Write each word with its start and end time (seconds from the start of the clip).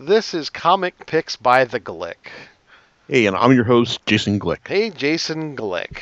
This 0.00 0.32
is 0.32 0.48
Comic 0.48 1.04
Picks 1.04 1.36
by 1.36 1.66
the 1.66 1.78
Glick. 1.78 2.30
Hey, 3.06 3.26
and 3.26 3.36
I'm 3.36 3.52
your 3.52 3.64
host, 3.64 4.00
Jason 4.06 4.40
Glick. 4.40 4.66
Hey, 4.66 4.88
Jason 4.88 5.54
Glick. 5.54 5.98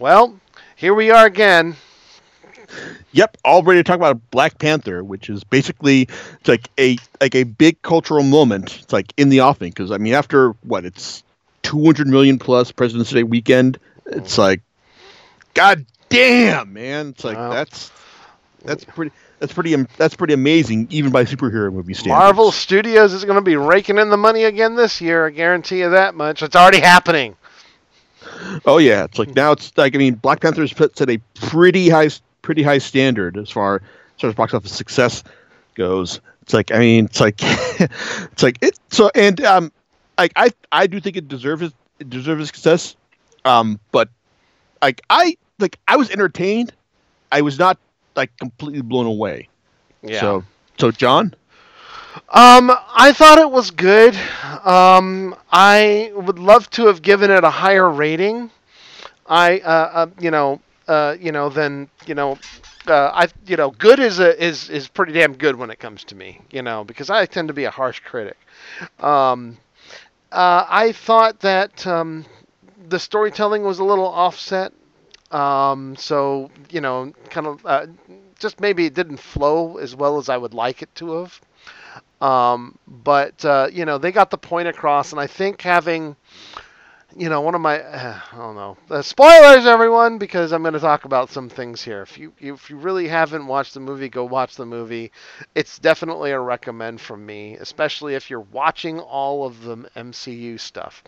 Well, 0.00 0.40
here 0.74 0.92
we 0.92 1.08
are 1.12 1.24
again. 1.24 1.76
Yep, 3.12 3.36
all 3.44 3.62
ready 3.62 3.78
to 3.78 3.84
talk 3.84 3.94
about 3.94 4.20
Black 4.32 4.58
Panther, 4.58 5.04
which 5.04 5.30
is 5.30 5.44
basically 5.44 6.08
it's 6.40 6.48
like 6.48 6.68
a 6.76 6.98
like 7.20 7.36
a 7.36 7.44
big 7.44 7.80
cultural 7.82 8.24
moment. 8.24 8.80
It's 8.82 8.92
like 8.92 9.14
in 9.16 9.28
the 9.28 9.42
offing 9.42 9.70
because 9.70 9.92
I 9.92 9.98
mean, 9.98 10.14
after 10.14 10.50
what 10.64 10.84
it's 10.84 11.22
200 11.62 12.08
million 12.08 12.36
plus 12.36 12.72
President's 12.72 13.12
Day 13.12 13.22
weekend, 13.22 13.78
it's 14.06 14.32
mm-hmm. 14.32 14.42
like, 14.42 14.62
god 15.54 15.86
damn, 16.08 16.72
man! 16.72 17.10
It's 17.10 17.22
like 17.22 17.36
Wow. 17.36 17.52
that's 17.52 17.92
that's 18.64 18.84
pretty 18.84 19.12
that's 19.38 19.52
pretty 19.52 19.74
that's 19.96 20.16
pretty 20.16 20.34
amazing 20.34 20.88
even 20.90 21.12
by 21.12 21.24
superhero 21.24 21.72
movie 21.72 21.94
standards. 21.94 22.18
Marvel 22.18 22.50
Studios 22.52 23.12
is 23.12 23.24
going 23.24 23.36
to 23.36 23.42
be 23.42 23.56
raking 23.56 23.98
in 23.98 24.10
the 24.10 24.16
money 24.16 24.44
again 24.44 24.74
this 24.74 25.00
year. 25.00 25.26
I 25.26 25.30
guarantee 25.30 25.80
you 25.80 25.90
that 25.90 26.14
much. 26.14 26.42
It's 26.42 26.56
already 26.56 26.80
happening. 26.80 27.36
Oh 28.64 28.78
yeah, 28.78 29.04
it's 29.04 29.18
like 29.18 29.34
now 29.34 29.52
it's 29.52 29.76
like 29.76 29.94
I 29.94 29.98
mean 29.98 30.14
Black 30.14 30.40
Panther's 30.40 30.72
put 30.72 30.96
set 30.96 31.08
a 31.08 31.18
pretty 31.34 31.88
high 31.88 32.08
pretty 32.42 32.62
high 32.62 32.78
standard 32.78 33.36
as 33.36 33.50
far 33.50 33.76
as 33.76 34.20
far 34.20 34.30
as 34.30 34.36
box 34.36 34.54
office 34.54 34.72
success 34.72 35.22
goes. 35.74 36.20
It's 36.42 36.52
like 36.52 36.72
I 36.72 36.78
mean 36.78 37.04
it's 37.06 37.20
like 37.20 37.36
it's 37.42 38.42
like 38.42 38.58
it 38.62 38.78
so 38.90 39.10
and 39.14 39.40
um 39.42 39.72
like 40.16 40.32
I 40.34 40.50
I 40.72 40.86
do 40.86 41.00
think 41.00 41.16
it 41.16 41.28
deserves 41.28 41.62
it, 41.62 41.72
it 42.00 42.10
deserves 42.10 42.46
success. 42.46 42.96
Um 43.44 43.78
but 43.92 44.08
like 44.82 45.00
I 45.08 45.36
like 45.58 45.78
I 45.86 45.96
was 45.96 46.10
entertained. 46.10 46.72
I 47.30 47.42
was 47.42 47.58
not 47.58 47.78
like 48.18 48.36
completely 48.36 48.82
blown 48.82 49.06
away. 49.06 49.48
Yeah. 50.02 50.20
So 50.20 50.44
so 50.78 50.90
John? 50.90 51.34
Um, 52.30 52.70
I 52.94 53.12
thought 53.12 53.38
it 53.38 53.50
was 53.50 53.70
good. 53.70 54.14
Um, 54.64 55.34
I 55.50 56.12
would 56.14 56.38
love 56.38 56.68
to 56.70 56.86
have 56.86 57.00
given 57.00 57.30
it 57.30 57.44
a 57.44 57.50
higher 57.50 57.88
rating. 57.88 58.50
I, 59.26 59.60
uh, 59.60 59.90
uh 59.92 60.06
you 60.18 60.30
know, 60.30 60.60
uh, 60.88 61.16
you 61.20 61.32
know, 61.32 61.48
than 61.48 61.88
you 62.06 62.14
know, 62.14 62.38
uh, 62.86 63.10
I, 63.14 63.28
you 63.46 63.56
know, 63.56 63.70
good 63.70 64.00
is 64.00 64.18
a 64.18 64.42
is 64.42 64.68
is 64.68 64.88
pretty 64.88 65.12
damn 65.12 65.34
good 65.34 65.56
when 65.56 65.70
it 65.70 65.78
comes 65.78 66.04
to 66.04 66.14
me, 66.14 66.40
you 66.50 66.62
know, 66.62 66.84
because 66.84 67.08
I 67.08 67.24
tend 67.26 67.48
to 67.48 67.54
be 67.54 67.64
a 67.64 67.70
harsh 67.70 68.00
critic. 68.00 68.36
Um, 68.98 69.58
uh, 70.32 70.64
I 70.68 70.92
thought 70.92 71.40
that 71.40 71.86
um, 71.86 72.26
the 72.88 72.98
storytelling 72.98 73.62
was 73.62 73.78
a 73.78 73.84
little 73.84 74.08
offset. 74.08 74.72
Um, 75.30 75.96
so 75.96 76.50
you 76.70 76.80
know, 76.80 77.12
kind 77.30 77.46
of 77.46 77.66
uh, 77.66 77.86
just 78.38 78.60
maybe 78.60 78.86
it 78.86 78.94
didn't 78.94 79.18
flow 79.18 79.76
as 79.78 79.94
well 79.94 80.18
as 80.18 80.28
I 80.28 80.36
would 80.36 80.54
like 80.54 80.82
it 80.82 80.94
to 80.96 81.12
have. 81.20 81.40
Um, 82.20 82.78
but 82.86 83.44
uh, 83.44 83.68
you 83.72 83.84
know, 83.84 83.98
they 83.98 84.12
got 84.12 84.30
the 84.30 84.38
point 84.38 84.68
across, 84.68 85.12
and 85.12 85.20
I 85.20 85.26
think 85.26 85.62
having, 85.62 86.16
you 87.16 87.28
know, 87.28 87.42
one 87.42 87.54
of 87.54 87.60
my, 87.60 87.80
uh, 87.80 88.18
I 88.32 88.36
don't 88.36 88.56
know, 88.56 88.76
uh, 88.90 89.02
spoilers, 89.02 89.66
everyone, 89.66 90.18
because 90.18 90.52
I'm 90.52 90.62
going 90.62 90.74
to 90.74 90.80
talk 90.80 91.04
about 91.04 91.30
some 91.30 91.48
things 91.48 91.82
here. 91.82 92.02
If 92.02 92.18
you 92.18 92.32
if 92.40 92.70
you 92.70 92.76
really 92.76 93.06
haven't 93.06 93.46
watched 93.46 93.74
the 93.74 93.80
movie, 93.80 94.08
go 94.08 94.24
watch 94.24 94.56
the 94.56 94.66
movie. 94.66 95.12
It's 95.54 95.78
definitely 95.78 96.32
a 96.32 96.40
recommend 96.40 97.00
from 97.00 97.24
me, 97.24 97.56
especially 97.56 98.14
if 98.14 98.30
you're 98.30 98.40
watching 98.40 98.98
all 98.98 99.46
of 99.46 99.62
the 99.62 99.76
MCU 99.96 100.58
stuff. 100.58 101.04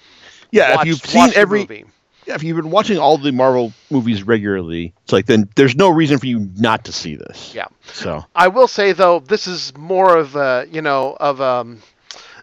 Yeah, 0.53 0.77
Watch- 0.77 0.81
if 0.83 0.87
you've 0.87 1.11
seen 1.11 1.33
every 1.34 1.61
movie. 1.61 1.87
If 2.34 2.42
you've 2.42 2.56
been 2.56 2.70
watching 2.70 2.98
all 2.98 3.19
the 3.19 3.33
Marvel 3.33 3.73
movies 3.91 4.23
regularly, 4.23 4.92
it's 5.05 5.12
like 5.12 5.27
then 5.27 5.48
there's 5.56 5.77
no 5.77 5.89
reason 5.89 6.19
for 6.19 6.27
you 6.27 6.50
not 6.56 6.84
to 6.84 6.92
see 6.92 7.17
this. 7.17 7.55
Yeah. 7.55 7.67
So 7.92 8.25
I 8.34 8.48
will 8.48 8.69
say 8.69 8.92
though, 8.92 9.20
this 9.20 9.47
is 9.47 9.77
more 9.77 10.17
of 10.17 10.37
a 10.37 10.67
you 10.70 10.83
know 10.83 11.17
of 11.20 11.41
um, 11.41 11.83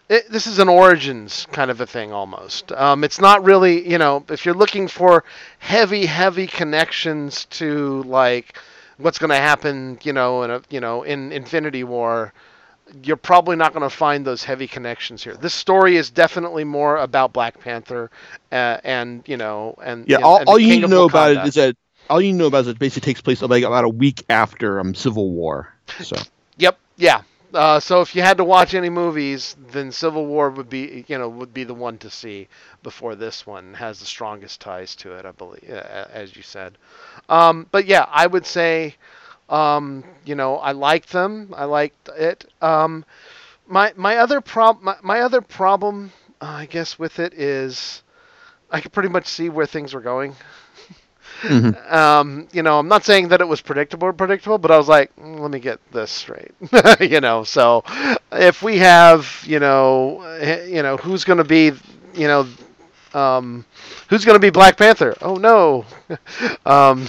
it, 0.08 0.30
this 0.30 0.46
is 0.46 0.58
an 0.58 0.68
origins 0.68 1.46
kind 1.52 1.70
of 1.70 1.80
a 1.80 1.86
thing 1.86 2.12
almost. 2.12 2.72
Um, 2.72 3.04
it's 3.04 3.20
not 3.20 3.44
really 3.44 3.88
you 3.88 3.98
know 3.98 4.24
if 4.28 4.44
you're 4.44 4.54
looking 4.54 4.88
for 4.88 5.24
heavy 5.58 6.06
heavy 6.06 6.46
connections 6.46 7.44
to 7.46 8.02
like 8.04 8.58
what's 8.96 9.18
going 9.18 9.30
to 9.30 9.36
happen 9.36 9.98
you 10.02 10.12
know 10.12 10.42
in 10.42 10.50
a 10.50 10.62
you 10.70 10.80
know 10.80 11.02
in 11.02 11.32
Infinity 11.32 11.84
War. 11.84 12.32
You're 13.02 13.16
probably 13.16 13.56
not 13.56 13.72
going 13.72 13.88
to 13.88 13.94
find 13.94 14.26
those 14.26 14.44
heavy 14.44 14.66
connections 14.66 15.22
here. 15.22 15.34
This 15.34 15.54
story 15.54 15.96
is 15.96 16.10
definitely 16.10 16.64
more 16.64 16.96
about 16.96 17.32
Black 17.32 17.60
Panther, 17.60 18.10
uh, 18.50 18.78
and 18.84 19.22
you 19.26 19.36
know, 19.36 19.74
and 19.82 20.08
yeah, 20.08 20.16
and- 20.16 20.24
all, 20.24 20.38
and 20.38 20.48
all 20.48 20.58
you 20.58 20.68
King 20.68 20.76
need 20.76 20.80
to 20.80 20.84
of 20.86 20.90
know 20.90 21.04
about 21.04 21.36
it 21.36 21.48
is 21.48 21.54
that 21.54 21.76
all 22.10 22.20
you 22.20 22.32
know 22.32 22.46
about 22.46 22.58
it 22.58 22.60
is 22.62 22.68
it 22.68 22.78
basically 22.78 23.12
takes 23.12 23.20
place 23.20 23.42
like 23.42 23.64
about 23.64 23.84
a 23.84 23.88
week 23.88 24.24
after 24.30 24.80
um 24.80 24.94
Civil 24.94 25.30
War. 25.30 25.74
So 26.00 26.16
Yep. 26.58 26.78
Yeah. 26.96 27.22
Uh, 27.54 27.80
so 27.80 28.02
if 28.02 28.14
you 28.14 28.20
had 28.20 28.36
to 28.36 28.44
watch 28.44 28.74
any 28.74 28.90
movies, 28.90 29.56
then 29.72 29.90
Civil 29.90 30.26
War 30.26 30.50
would 30.50 30.68
be, 30.68 31.04
you 31.08 31.16
know, 31.16 31.28
would 31.30 31.54
be 31.54 31.64
the 31.64 31.74
one 31.74 31.96
to 31.98 32.10
see 32.10 32.46
before 32.82 33.14
this 33.14 33.46
one 33.46 33.72
has 33.74 33.98
the 33.98 34.04
strongest 34.04 34.60
ties 34.60 34.94
to 34.96 35.12
it, 35.12 35.24
I 35.24 35.30
believe, 35.30 35.64
as 35.64 36.36
you 36.36 36.42
said. 36.42 36.76
Um, 37.28 37.66
but 37.70 37.86
yeah, 37.86 38.06
I 38.10 38.26
would 38.26 38.44
say, 38.44 38.96
um, 39.48 40.04
you 40.24 40.34
know, 40.34 40.56
I 40.58 40.72
liked 40.72 41.10
them. 41.12 41.54
I 41.56 41.64
liked 41.64 42.08
it. 42.16 42.44
Um, 42.60 43.04
my 43.66 43.92
my 43.96 44.18
other 44.18 44.40
prob 44.40 44.82
my, 44.82 44.96
my 45.02 45.20
other 45.20 45.40
problem, 45.42 46.12
uh, 46.40 46.46
I 46.46 46.66
guess, 46.66 46.98
with 46.98 47.18
it 47.18 47.34
is, 47.34 48.02
I 48.70 48.80
could 48.80 48.92
pretty 48.92 49.10
much 49.10 49.26
see 49.28 49.48
where 49.50 49.66
things 49.66 49.94
were 49.94 50.00
going. 50.02 50.36
Mhm. 51.42 51.74
Um, 51.92 52.48
you 52.52 52.62
know, 52.62 52.78
I'm 52.78 52.88
not 52.88 53.04
saying 53.04 53.28
that 53.28 53.40
it 53.40 53.48
was 53.48 53.60
predictable 53.60 54.08
or 54.08 54.12
predictable, 54.12 54.58
but 54.58 54.70
I 54.70 54.76
was 54.76 54.88
like, 54.88 55.14
"Mm, 55.16 55.40
let 55.40 55.50
me 55.50 55.58
get 55.60 55.78
this 55.92 56.10
straight. 56.10 56.52
you 57.00 57.20
know, 57.20 57.44
so 57.44 57.84
if 58.32 58.62
we 58.62 58.78
have, 58.78 59.42
you 59.46 59.58
know, 59.60 60.22
eh, 60.40 60.64
you 60.66 60.82
know, 60.82 60.96
who's 60.96 61.24
going 61.24 61.38
to 61.38 61.44
be, 61.44 61.72
you 62.14 62.26
know, 62.28 62.46
um, 63.14 63.64
who's 64.10 64.24
going 64.24 64.36
to 64.36 64.40
be 64.40 64.50
Black 64.50 64.76
Panther? 64.76 65.16
Oh 65.22 65.36
no, 65.36 65.84
um, 66.66 67.06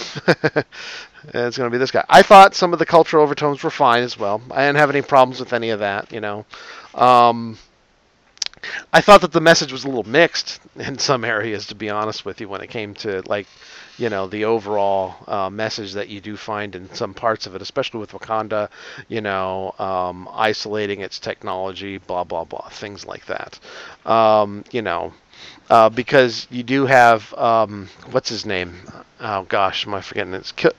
it's 1.26 1.58
going 1.58 1.70
to 1.70 1.74
be 1.74 1.78
this 1.78 1.92
guy. 1.92 2.06
I 2.10 2.22
thought 2.22 2.56
some 2.56 2.74
of 2.74 2.80
the 2.80 2.86
cultural 2.86 3.24
overtones 3.24 3.64
were 3.64 3.70
fine 3.70 4.04
as 4.04 4.18
well. 4.18 4.42
I 4.52 4.66
didn't 4.66 4.78
have 4.78 4.90
any 4.90 5.02
problems 5.02 5.40
with 5.40 5.54
any 5.54 5.70
of 5.70 5.80
that. 5.80 6.12
You 6.12 6.22
know, 6.22 6.46
um, 6.96 7.58
I 8.92 9.02
thought 9.02 9.22
that 9.22 9.32
the 9.32 9.42
message 9.42 9.72
was 9.72 9.84
a 9.84 9.88
little 9.88 10.08
mixed 10.08 10.60
in 10.76 10.98
some 10.98 11.24
areas, 11.24 11.68
to 11.68 11.76
be 11.76 11.90
honest 11.90 12.26
with 12.26 12.42
you, 12.42 12.50
when 12.50 12.62
it 12.62 12.68
came 12.68 12.94
to 12.96 13.22
like, 13.26 13.48
you 13.98 14.10
know, 14.10 14.28
the 14.28 14.46
overall 14.46 15.16
uh, 15.28 15.50
message 15.50 15.94
that 15.94 16.08
you 16.08 16.22
do 16.22 16.38
find 16.38 16.74
in 16.76 16.94
some 16.94 17.14
parts 17.14 17.48
of 17.48 17.56
it, 17.56 17.62
especially 17.62 18.00
with 18.00 18.12
Wakanda, 18.12 18.70
you 19.10 19.20
know, 19.20 19.76
um, 19.78 20.30
isolating 20.32 21.02
its 21.02 21.20
technology, 21.20 21.98
blah 21.98 22.24
blah 22.24 22.46
blah, 22.46 22.70
things 22.70 23.06
like 23.06 23.26
that. 23.26 23.60
Um, 24.06 24.64
you 24.72 24.82
know, 24.82 25.14
uh, 25.70 25.90
because 25.90 26.48
you 26.50 26.64
do 26.64 26.86
have 26.86 27.34
um, 27.36 27.90
what's 28.12 28.30
his 28.30 28.46
name? 28.46 28.76
Oh 29.20 29.44
gosh, 29.44 29.86
am 29.88 29.94
I 29.94 30.02
forgetting? 30.02 30.34
It's 30.34 30.52
Ki- 30.52 30.70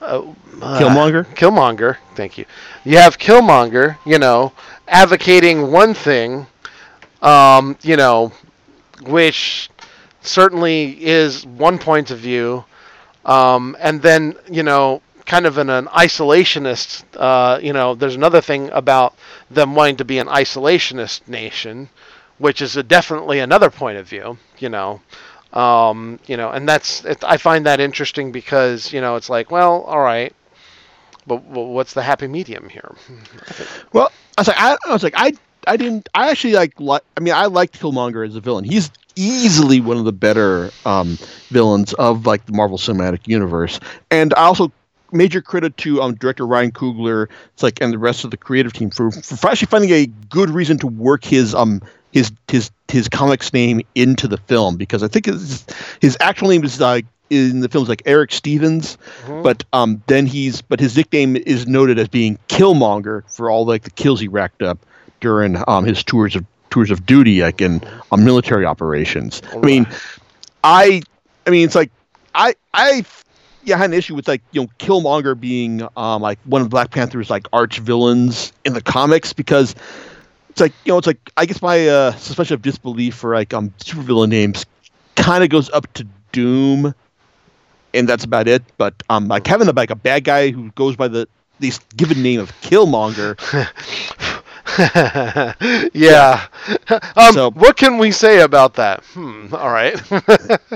uh, 0.00 0.22
uh, 0.60 0.78
Killmonger? 0.78 1.24
Killmonger. 1.34 1.96
Thank 2.14 2.38
you. 2.38 2.46
You 2.84 2.98
have 2.98 3.18
Killmonger. 3.18 3.98
You 4.04 4.18
know, 4.18 4.52
advocating 4.88 5.70
one 5.72 5.94
thing 5.94 6.46
um, 7.22 7.76
you 7.82 7.96
know, 7.96 8.32
which 9.02 9.70
certainly 10.20 11.02
is 11.04 11.44
one 11.46 11.78
point 11.78 12.10
of 12.10 12.18
view, 12.18 12.64
um, 13.24 13.76
and 13.80 14.00
then 14.02 14.36
you 14.50 14.62
know, 14.62 15.02
kind 15.26 15.46
of 15.46 15.58
in 15.58 15.68
an 15.70 15.86
isolationist, 15.86 17.04
uh, 17.16 17.58
you 17.60 17.72
know, 17.72 17.94
there's 17.94 18.14
another 18.16 18.40
thing 18.40 18.70
about 18.70 19.14
them 19.50 19.74
wanting 19.74 19.96
to 19.96 20.04
be 20.04 20.18
an 20.18 20.26
isolationist 20.26 21.26
nation, 21.28 21.88
which 22.38 22.62
is 22.62 22.76
a, 22.76 22.82
definitely 22.82 23.40
another 23.40 23.70
point 23.70 23.98
of 23.98 24.08
view, 24.08 24.38
you 24.58 24.68
know. 24.68 25.00
Um, 25.52 26.18
you 26.26 26.36
know, 26.36 26.50
and 26.50 26.68
that's 26.68 27.04
it, 27.04 27.24
I 27.24 27.38
find 27.38 27.64
that 27.66 27.80
interesting 27.80 28.32
because 28.32 28.92
you 28.92 29.00
know 29.00 29.16
it's 29.16 29.30
like, 29.30 29.50
well, 29.50 29.82
all 29.82 30.00
right, 30.00 30.34
but, 31.26 31.42
what's 31.44 31.94
the 31.94 32.02
happy 32.02 32.26
medium 32.26 32.68
here? 32.68 32.94
well, 33.92 34.10
I 34.36 34.40
was 34.40 34.48
like 34.48 34.56
I, 34.58 34.76
I 34.86 34.92
was 34.92 35.02
like 35.02 35.14
I 35.16 35.32
I 35.66 35.76
didn't 35.76 36.08
I 36.14 36.30
actually 36.30 36.54
like 36.54 36.78
li- 36.80 37.00
I 37.16 37.20
mean 37.20 37.34
I 37.34 37.46
liked 37.46 37.80
Killmonger 37.80 38.26
as 38.26 38.36
a 38.36 38.40
villain. 38.40 38.64
He's 38.64 38.90
easily 39.16 39.80
one 39.80 39.96
of 39.96 40.04
the 40.04 40.12
better 40.12 40.70
um, 40.86 41.18
villains 41.48 41.92
of 41.94 42.26
like 42.26 42.46
the 42.46 42.52
Marvel 42.52 42.78
Cinematic 42.78 43.26
Universe, 43.26 43.80
and 44.10 44.34
I 44.34 44.42
also 44.42 44.72
major 45.12 45.40
credit 45.40 45.76
to 45.78 46.02
um, 46.02 46.14
director 46.14 46.46
Ryan 46.46 46.72
Coogler, 46.72 47.28
it's 47.54 47.62
like 47.62 47.80
and 47.80 47.92
the 47.92 47.98
rest 47.98 48.24
of 48.24 48.30
the 48.30 48.36
creative 48.36 48.72
team 48.72 48.90
for, 48.90 49.10
for 49.10 49.48
actually 49.48 49.66
finding 49.66 49.90
a 49.90 50.06
good 50.06 50.50
reason 50.50 50.78
to 50.78 50.86
work 50.86 51.24
his 51.24 51.54
um 51.54 51.82
his 52.12 52.32
his 52.48 52.70
his 52.88 53.08
comics 53.08 53.52
name 53.52 53.80
into 53.94 54.26
the 54.28 54.38
film 54.38 54.76
because 54.76 55.02
I 55.02 55.08
think 55.08 55.26
his, 55.26 55.66
his 56.00 56.16
actual 56.20 56.48
name 56.48 56.64
is 56.64 56.80
like 56.80 57.06
in 57.30 57.60
the 57.60 57.68
films 57.68 57.88
like 57.88 58.02
Eric 58.06 58.32
Stevens, 58.32 58.96
Mhm. 59.26 59.42
but 59.42 59.64
um 59.72 60.02
then 60.06 60.26
he's 60.26 60.62
but 60.62 60.80
his 60.80 60.96
nickname 60.96 61.36
is 61.36 61.66
noted 61.66 61.98
as 61.98 62.08
being 62.08 62.38
Killmonger 62.48 63.22
for 63.30 63.50
all 63.50 63.66
like 63.66 63.82
the 63.82 63.90
kills 63.90 64.20
he 64.20 64.28
racked 64.28 64.62
up 64.62 64.78
during 65.20 65.62
um 65.68 65.84
his 65.84 66.02
tours 66.02 66.34
of 66.36 66.44
tours 66.70 66.90
of 66.90 67.04
duty 67.06 67.42
like 67.42 67.60
in 67.60 67.80
um, 68.12 68.24
military 68.24 68.64
operations. 68.64 69.42
I 69.52 69.58
mean, 69.58 69.86
I 70.64 71.02
I 71.46 71.50
mean 71.50 71.64
it's 71.64 71.74
like 71.74 71.90
I 72.34 72.54
I 72.72 73.04
yeah, 73.64 73.74
I 73.74 73.78
had 73.78 73.90
an 73.90 73.94
issue 73.98 74.14
with 74.14 74.28
like 74.28 74.40
you 74.52 74.62
know 74.62 74.68
Killmonger 74.78 75.38
being 75.38 75.86
um 75.96 76.22
like 76.22 76.38
one 76.44 76.62
of 76.62 76.70
Black 76.70 76.90
Panther's 76.90 77.28
like 77.30 77.46
arch 77.52 77.78
villains 77.78 78.52
in 78.64 78.72
the 78.72 78.80
comics 78.82 79.32
because 79.32 79.74
it's 80.58 80.60
like 80.60 80.74
you 80.84 80.92
know, 80.92 80.98
it's 80.98 81.06
like 81.06 81.30
I 81.36 81.46
guess 81.46 81.62
my 81.62 81.86
uh, 81.88 82.12
suspension 82.16 82.54
of 82.54 82.62
disbelief 82.62 83.14
for 83.14 83.34
like 83.34 83.54
um 83.54 83.70
supervillain 83.78 84.28
names 84.28 84.66
kind 85.16 85.44
of 85.44 85.50
goes 85.50 85.70
up 85.70 85.92
to 85.94 86.06
Doom, 86.32 86.94
and 87.94 88.08
that's 88.08 88.24
about 88.24 88.48
it. 88.48 88.62
But 88.76 89.02
um, 89.10 89.28
like 89.28 89.46
having 89.46 89.68
a, 89.68 89.72
like 89.72 89.90
a 89.90 89.96
bad 89.96 90.24
guy 90.24 90.50
who 90.50 90.70
goes 90.72 90.96
by 90.96 91.08
the 91.08 91.28
this 91.60 91.80
given 91.96 92.22
name 92.22 92.40
of 92.40 92.52
Killmonger. 92.60 93.36
yeah. 95.94 96.46
Um, 97.16 97.32
So- 97.34 97.50
what 97.52 97.76
can 97.76 97.98
we 97.98 98.10
say 98.10 98.40
about 98.40 98.74
that? 98.74 99.04
Hmm. 99.14 99.54
All 99.54 99.70
right. 99.70 100.00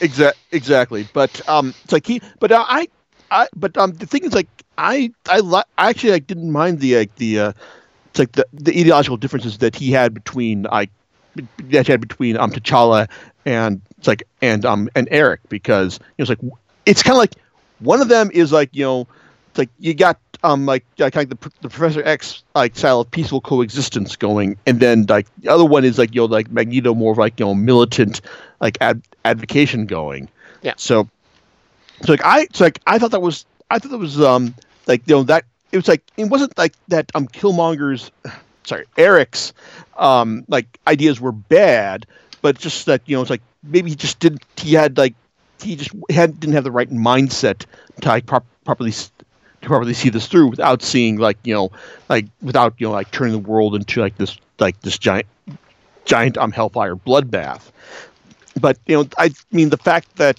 Exactly. 0.00 0.40
Exactly. 0.52 1.08
But 1.12 1.40
um, 1.48 1.74
it's 1.84 1.92
like 1.92 2.06
he. 2.06 2.20
But 2.40 2.52
uh, 2.52 2.64
I, 2.68 2.88
I. 3.30 3.48
But 3.54 3.76
um, 3.78 3.92
the 3.92 4.06
thing 4.06 4.24
is, 4.24 4.34
like, 4.34 4.48
I, 4.76 5.12
I, 5.28 5.40
li- 5.40 5.62
I 5.78 5.90
actually 5.90 6.12
like 6.12 6.26
didn't 6.26 6.50
mind 6.50 6.80
the 6.80 6.96
like 6.98 7.14
the, 7.16 7.38
uh, 7.40 7.52
it's 8.14 8.20
like 8.20 8.32
the 8.32 8.46
the 8.52 8.78
ideological 8.78 9.16
differences 9.16 9.58
that 9.58 9.74
he 9.74 9.90
had 9.90 10.14
between 10.14 10.62
like 10.62 10.90
that 11.64 11.86
he 11.86 11.92
had 11.92 12.00
between 12.00 12.36
um 12.36 12.52
T'Challa 12.52 13.10
and 13.44 13.80
it's 13.98 14.06
like 14.06 14.22
and 14.40 14.64
um 14.64 14.88
and 14.94 15.08
Eric 15.10 15.40
because 15.48 15.98
you 16.16 16.24
know, 16.24 16.30
it's 16.30 16.42
like 16.42 16.52
it's 16.86 17.02
kind 17.02 17.14
of 17.14 17.18
like 17.18 17.34
one 17.80 18.00
of 18.00 18.06
them 18.06 18.30
is 18.32 18.52
like 18.52 18.70
you 18.72 18.84
know 18.84 19.08
it's 19.48 19.58
like 19.58 19.70
you 19.80 19.94
got 19.94 20.20
um 20.44 20.64
like 20.64 20.84
like, 20.98 21.16
like 21.16 21.28
the, 21.28 21.50
the 21.60 21.68
Professor 21.68 22.04
X 22.04 22.44
like 22.54 22.76
style 22.76 23.00
of 23.00 23.10
peaceful 23.10 23.40
coexistence 23.40 24.14
going, 24.14 24.56
and 24.64 24.78
then 24.78 25.06
like 25.08 25.26
the 25.38 25.48
other 25.48 25.64
one 25.64 25.84
is 25.84 25.98
like 25.98 26.14
you 26.14 26.20
know 26.20 26.26
like 26.26 26.52
Magneto 26.52 26.94
more 26.94 27.10
of 27.10 27.18
like 27.18 27.40
you 27.40 27.46
know 27.46 27.54
militant 27.54 28.20
like 28.60 28.78
ad, 28.80 29.02
advocation 29.24 29.86
going. 29.86 30.28
Yeah. 30.62 30.74
So, 30.76 31.08
so 32.04 32.12
like 32.12 32.24
I 32.24 32.46
so 32.52 32.62
like 32.62 32.80
I 32.86 33.00
thought 33.00 33.10
that 33.10 33.22
was 33.22 33.44
I 33.70 33.80
thought 33.80 33.90
that 33.90 33.98
was 33.98 34.20
um 34.20 34.54
like 34.86 35.02
you 35.08 35.16
know 35.16 35.24
that 35.24 35.44
it 35.74 35.78
was 35.78 35.88
like 35.88 36.02
it 36.16 36.26
wasn't 36.26 36.56
like 36.56 36.72
that 36.88 37.10
um 37.14 37.26
Killmonger's 37.26 38.10
sorry 38.64 38.86
Eric's 38.96 39.52
um 39.96 40.44
like 40.48 40.78
ideas 40.86 41.20
were 41.20 41.32
bad, 41.32 42.06
but 42.42 42.56
just 42.56 42.86
that 42.86 43.02
you 43.06 43.16
know 43.16 43.20
it's 43.20 43.30
like 43.30 43.42
maybe 43.64 43.90
he 43.90 43.96
just 43.96 44.20
didn't 44.20 44.42
he 44.56 44.72
had 44.72 44.96
like 44.96 45.14
he 45.60 45.74
just 45.74 45.90
had 46.10 46.38
didn't 46.38 46.54
have 46.54 46.64
the 46.64 46.70
right 46.70 46.90
mindset 46.90 47.66
to 48.00 48.08
like 48.08 48.24
prop, 48.24 48.46
properly 48.64 48.92
to 48.92 49.10
properly 49.62 49.94
see 49.94 50.10
this 50.10 50.28
through 50.28 50.46
without 50.46 50.80
seeing 50.80 51.16
like 51.16 51.38
you 51.42 51.52
know 51.52 51.72
like 52.08 52.26
without 52.40 52.74
you 52.78 52.86
know 52.86 52.92
like 52.92 53.10
turning 53.10 53.32
the 53.32 53.38
world 53.50 53.74
into 53.74 54.00
like 54.00 54.16
this 54.16 54.38
like 54.60 54.80
this 54.82 54.96
giant 54.96 55.26
giant 56.04 56.38
um 56.38 56.52
hellfire 56.52 56.94
bloodbath. 56.94 57.72
But 58.60 58.78
you 58.86 58.96
know 58.96 59.08
i 59.18 59.32
mean 59.50 59.70
the 59.70 59.76
fact 59.76 60.14
that 60.16 60.38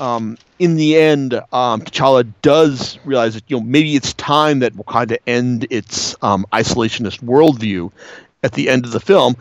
um 0.00 0.36
in 0.58 0.76
the 0.76 0.96
end 0.96 1.34
um 1.52 1.80
T'Challa 1.82 2.30
does 2.42 2.98
realize 3.04 3.34
that 3.34 3.44
you 3.48 3.56
know 3.58 3.62
maybe 3.64 3.94
it's 3.94 4.12
time 4.14 4.60
that 4.60 4.74
Wakanda 4.74 5.18
end 5.26 5.66
its 5.70 6.16
um 6.22 6.46
isolationist 6.52 7.20
worldview 7.22 7.90
at 8.42 8.52
the 8.52 8.68
end 8.68 8.84
of 8.84 8.92
the 8.92 9.00
film 9.00 9.36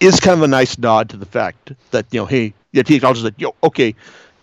is 0.00 0.20
kind 0.20 0.38
of 0.38 0.42
a 0.42 0.48
nice 0.48 0.78
nod 0.78 1.10
to 1.10 1.16
the 1.16 1.26
fact 1.26 1.72
that 1.90 2.06
you 2.12 2.20
know 2.20 2.26
hey 2.26 2.54
yeah 2.72 2.82
he 2.86 2.96
acknowledges 2.96 3.22
that 3.22 3.38
know 3.40 3.54
okay 3.62 3.88
you 3.88 3.94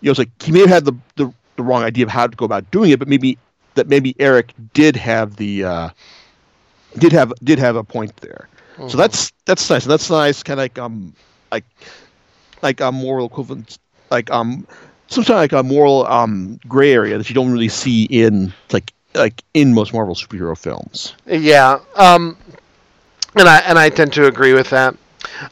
know 0.07 0.11
it's 0.11 0.19
like 0.19 0.29
he 0.41 0.51
may 0.51 0.59
have 0.59 0.69
had 0.69 0.85
the, 0.85 0.93
the 1.15 1.33
the 1.55 1.63
wrong 1.63 1.83
idea 1.83 2.03
of 2.03 2.09
how 2.09 2.25
to 2.27 2.35
go 2.35 2.45
about 2.45 2.69
doing 2.71 2.91
it 2.91 2.99
but 2.99 3.07
maybe 3.07 3.37
that 3.75 3.87
maybe 3.87 4.15
Eric 4.19 4.53
did 4.73 4.95
have 4.95 5.35
the 5.35 5.63
uh 5.63 5.89
did 6.97 7.11
have 7.13 7.33
did 7.43 7.59
have 7.59 7.75
a 7.75 7.83
point 7.83 8.15
there. 8.17 8.49
So 8.87 8.97
that's 8.97 9.31
that's 9.45 9.69
nice. 9.69 9.85
That's 9.85 10.09
nice 10.09 10.43
kind 10.43 10.59
of 10.59 10.63
like 10.63 10.77
um 10.79 11.13
like 11.51 11.65
like 12.61 12.81
a 12.81 12.91
moral 12.91 13.27
equivalence 13.27 13.77
like 14.09 14.29
um 14.31 14.67
some 15.13 15.23
sort 15.23 15.37
of 15.37 15.41
like 15.41 15.51
a 15.53 15.63
moral 15.63 16.05
um 16.07 16.59
gray 16.67 16.93
area 16.93 17.17
that 17.17 17.29
you 17.29 17.35
don't 17.35 17.51
really 17.51 17.69
see 17.69 18.03
in 18.05 18.53
like 18.71 18.91
like 19.15 19.43
in 19.53 19.73
most 19.73 19.93
Marvel 19.93 20.15
superhero 20.15 20.57
films. 20.57 21.13
Yeah, 21.27 21.79
um, 21.95 22.37
and 23.35 23.47
I 23.47 23.59
and 23.59 23.77
I 23.77 23.89
tend 23.89 24.13
to 24.13 24.25
agree 24.27 24.53
with 24.53 24.69
that. 24.71 24.95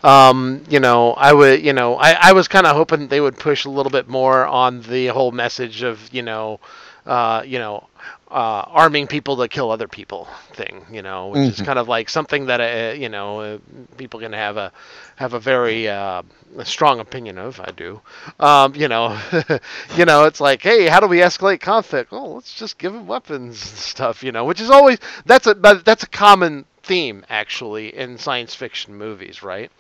Um, 0.04 0.64
you 0.70 0.80
know, 0.80 1.14
I 1.14 1.34
would, 1.34 1.64
you 1.64 1.74
know, 1.74 1.96
I, 1.96 2.12
I 2.30 2.34
was 2.34 2.48
kind 2.48 2.68
of 2.68 2.76
hoping 2.76 3.08
they 3.08 3.22
would 3.22 3.38
push 3.38 3.66
a 3.66 3.70
little 3.70 3.90
bit 3.90 4.08
more 4.08 4.46
on 4.46 4.82
the 4.82 5.08
whole 5.08 5.32
message 5.32 5.82
of, 5.82 6.14
you 6.14 6.22
know, 6.22 6.60
uh, 7.06 7.44
you 7.46 7.58
know, 7.58 7.88
uh, 8.32 8.64
arming 8.68 9.08
people 9.08 9.38
to 9.38 9.48
kill 9.48 9.72
other 9.72 9.88
people 9.88 10.28
thing, 10.54 10.86
you 10.92 11.02
know, 11.02 11.28
which 11.28 11.50
is 11.50 11.60
Mhm. 11.60 11.66
kind 11.66 11.78
of 11.80 11.88
like 11.88 12.10
something 12.10 12.48
that 12.48 12.62
uh, 12.62 12.94
you 12.94 13.10
know 13.10 13.42
uh, 13.42 13.58
people 13.98 14.20
can 14.20 14.34
have 14.34 14.58
a 14.58 14.72
have 15.18 15.34
a 15.34 15.40
very 15.40 15.88
uh, 15.88 16.24
a 16.58 16.66
strong 16.66 17.00
opinion 17.00 17.38
of. 17.38 17.60
I 17.60 17.72
do, 17.72 18.02
um, 18.40 18.76
you 18.76 18.88
know, 18.88 19.20
you 19.96 20.06
know, 20.06 20.26
it's 20.26 20.42
like, 20.42 20.62
hey, 20.64 20.88
how 20.88 21.00
do 21.00 21.08
we 21.08 21.18
escalate 21.20 21.62
conflict? 21.62 22.12
Oh, 22.14 22.34
let's 22.34 22.54
just 22.54 22.78
give 22.78 22.94
them 22.94 23.08
weapons 23.08 23.64
and 23.70 23.78
stuff, 23.78 24.24
you 24.24 24.32
know, 24.32 24.46
which 24.46 24.62
is 24.62 24.70
always 24.70 25.00
that's 25.26 25.48
a 25.48 25.56
but 25.56 25.86
that's 25.86 26.04
a 26.04 26.08
common 26.10 26.66
theme 26.84 27.26
actually 27.30 27.96
in 27.96 28.18
science 28.18 28.56
fiction 28.56 28.96
movies, 28.98 29.44
right? 29.44 29.72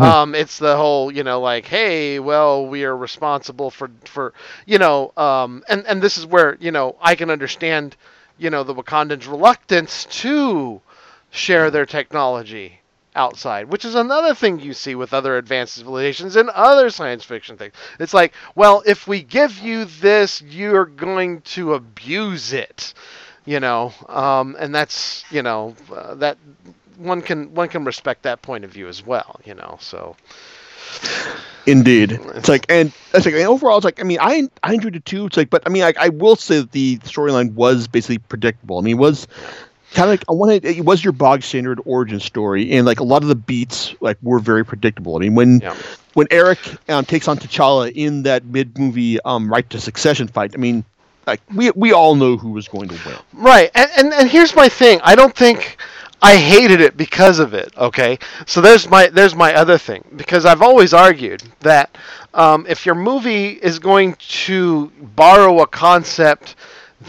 Um, 0.00 0.34
it's 0.34 0.58
the 0.58 0.76
whole, 0.76 1.12
you 1.12 1.24
know, 1.24 1.40
like, 1.40 1.66
hey, 1.66 2.18
well, 2.18 2.66
we 2.66 2.84
are 2.84 2.96
responsible 2.96 3.70
for 3.70 3.90
for 4.04 4.34
you 4.66 4.78
know, 4.78 5.12
um, 5.16 5.64
and 5.68 5.86
and 5.86 6.02
this 6.02 6.18
is 6.18 6.26
where 6.26 6.56
you 6.60 6.70
know 6.72 6.96
I 7.00 7.14
can 7.14 7.30
understand, 7.30 7.96
you 8.38 8.50
know, 8.50 8.64
the 8.64 8.74
Wakandans' 8.74 9.28
reluctance 9.30 10.04
to 10.22 10.80
share 11.30 11.70
their 11.70 11.86
technology 11.86 12.80
outside, 13.16 13.68
which 13.68 13.84
is 13.84 13.94
another 13.94 14.34
thing 14.34 14.60
you 14.60 14.74
see 14.74 14.94
with 14.94 15.14
other 15.14 15.36
advanced 15.36 15.74
civilizations 15.74 16.36
and 16.36 16.50
other 16.50 16.90
science 16.90 17.24
fiction 17.24 17.56
things. 17.56 17.74
It's 18.00 18.14
like, 18.14 18.34
well, 18.54 18.82
if 18.86 19.06
we 19.06 19.22
give 19.22 19.58
you 19.58 19.84
this, 19.84 20.42
you're 20.42 20.86
going 20.86 21.42
to 21.42 21.74
abuse 21.74 22.52
it, 22.52 22.94
you 23.44 23.60
know, 23.60 23.92
um, 24.08 24.56
and 24.58 24.74
that's, 24.74 25.24
you 25.30 25.42
know, 25.42 25.74
uh, 25.92 26.14
that 26.16 26.38
one 26.96 27.22
can 27.22 27.54
one 27.54 27.68
can 27.68 27.84
respect 27.84 28.22
that 28.22 28.42
point 28.42 28.64
of 28.64 28.70
view 28.70 28.88
as 28.88 29.04
well, 29.04 29.40
you 29.44 29.54
know. 29.54 29.76
So 29.80 30.16
Indeed, 31.66 32.20
it's 32.34 32.48
like 32.48 32.66
and 32.68 32.92
it's 33.14 33.24
like 33.26 33.34
and 33.34 33.44
overall, 33.44 33.76
it's 33.76 33.84
like 33.84 34.00
I 34.00 34.04
mean, 34.04 34.18
I 34.20 34.42
I 34.62 34.74
enjoyed 34.74 34.96
it 34.96 35.04
too. 35.04 35.26
It's 35.26 35.36
like, 35.36 35.50
but 35.50 35.62
I 35.66 35.70
mean, 35.70 35.82
I, 35.82 35.92
I 35.98 36.08
will 36.10 36.36
say 36.36 36.60
that 36.60 36.72
the 36.72 36.98
storyline 36.98 37.52
was 37.54 37.86
basically 37.88 38.18
predictable. 38.18 38.78
I 38.78 38.82
mean, 38.82 38.96
it 38.96 39.00
was 39.00 39.26
kind 39.94 40.10
of 40.10 40.10
like 40.10 40.24
one 40.28 40.50
hand, 40.50 40.64
it 40.64 40.84
was 40.84 41.02
your 41.02 41.12
bog 41.12 41.42
standard 41.42 41.80
origin 41.84 42.20
story, 42.20 42.70
and 42.72 42.84
like 42.86 43.00
a 43.00 43.04
lot 43.04 43.22
of 43.22 43.28
the 43.28 43.34
beats 43.34 43.94
like 44.00 44.18
were 44.22 44.38
very 44.40 44.64
predictable. 44.64 45.16
I 45.16 45.20
mean, 45.20 45.34
when 45.34 45.62
Yeah. 45.62 45.74
when 46.14 46.26
Eric 46.30 46.58
um, 46.88 47.04
takes 47.04 47.28
on 47.28 47.38
T'Challa 47.38 47.90
in 47.92 48.22
that 48.24 48.44
mid 48.44 48.78
movie 48.78 49.18
um, 49.24 49.50
right 49.50 49.68
to 49.70 49.80
succession 49.80 50.28
fight, 50.28 50.52
I 50.54 50.58
mean, 50.58 50.84
like 51.26 51.40
we 51.54 51.70
we 51.72 51.92
all 51.92 52.14
know 52.14 52.36
who 52.36 52.50
was 52.50 52.68
going 52.68 52.88
to 52.88 52.98
win. 53.06 53.16
Right, 53.32 53.70
and, 53.74 53.90
and 53.96 54.12
and 54.12 54.28
here's 54.30 54.54
my 54.54 54.68
thing. 54.68 55.00
I 55.02 55.14
don't 55.14 55.34
think 55.34 55.76
I 56.22 56.36
hated 56.36 56.80
it 56.80 56.96
because 56.96 57.38
of 57.38 57.54
it. 57.54 57.72
Okay, 57.76 58.18
so 58.46 58.60
there's 58.60 58.88
my 58.88 59.08
there's 59.08 59.34
my 59.34 59.54
other 59.54 59.78
thing 59.78 60.04
because 60.16 60.44
I've 60.46 60.62
always 60.62 60.94
argued 60.94 61.42
that 61.60 61.96
um, 62.32 62.66
if 62.68 62.86
your 62.86 62.94
movie 62.94 63.50
is 63.50 63.78
going 63.78 64.14
to 64.14 64.90
borrow 65.00 65.60
a 65.60 65.66
concept 65.66 66.56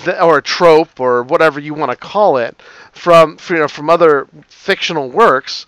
th- 0.03 0.19
or 0.19 0.37
a 0.37 0.41
trope 0.41 0.99
or 0.99 1.23
whatever 1.23 1.59
you 1.59 1.73
want 1.73 1.91
to 1.91 1.97
call 1.97 2.37
it 2.37 2.61
from 2.91 3.37
you 3.49 3.55
know 3.55 3.67
from 3.67 3.89
other 3.89 4.27
fictional 4.47 5.09
works, 5.09 5.65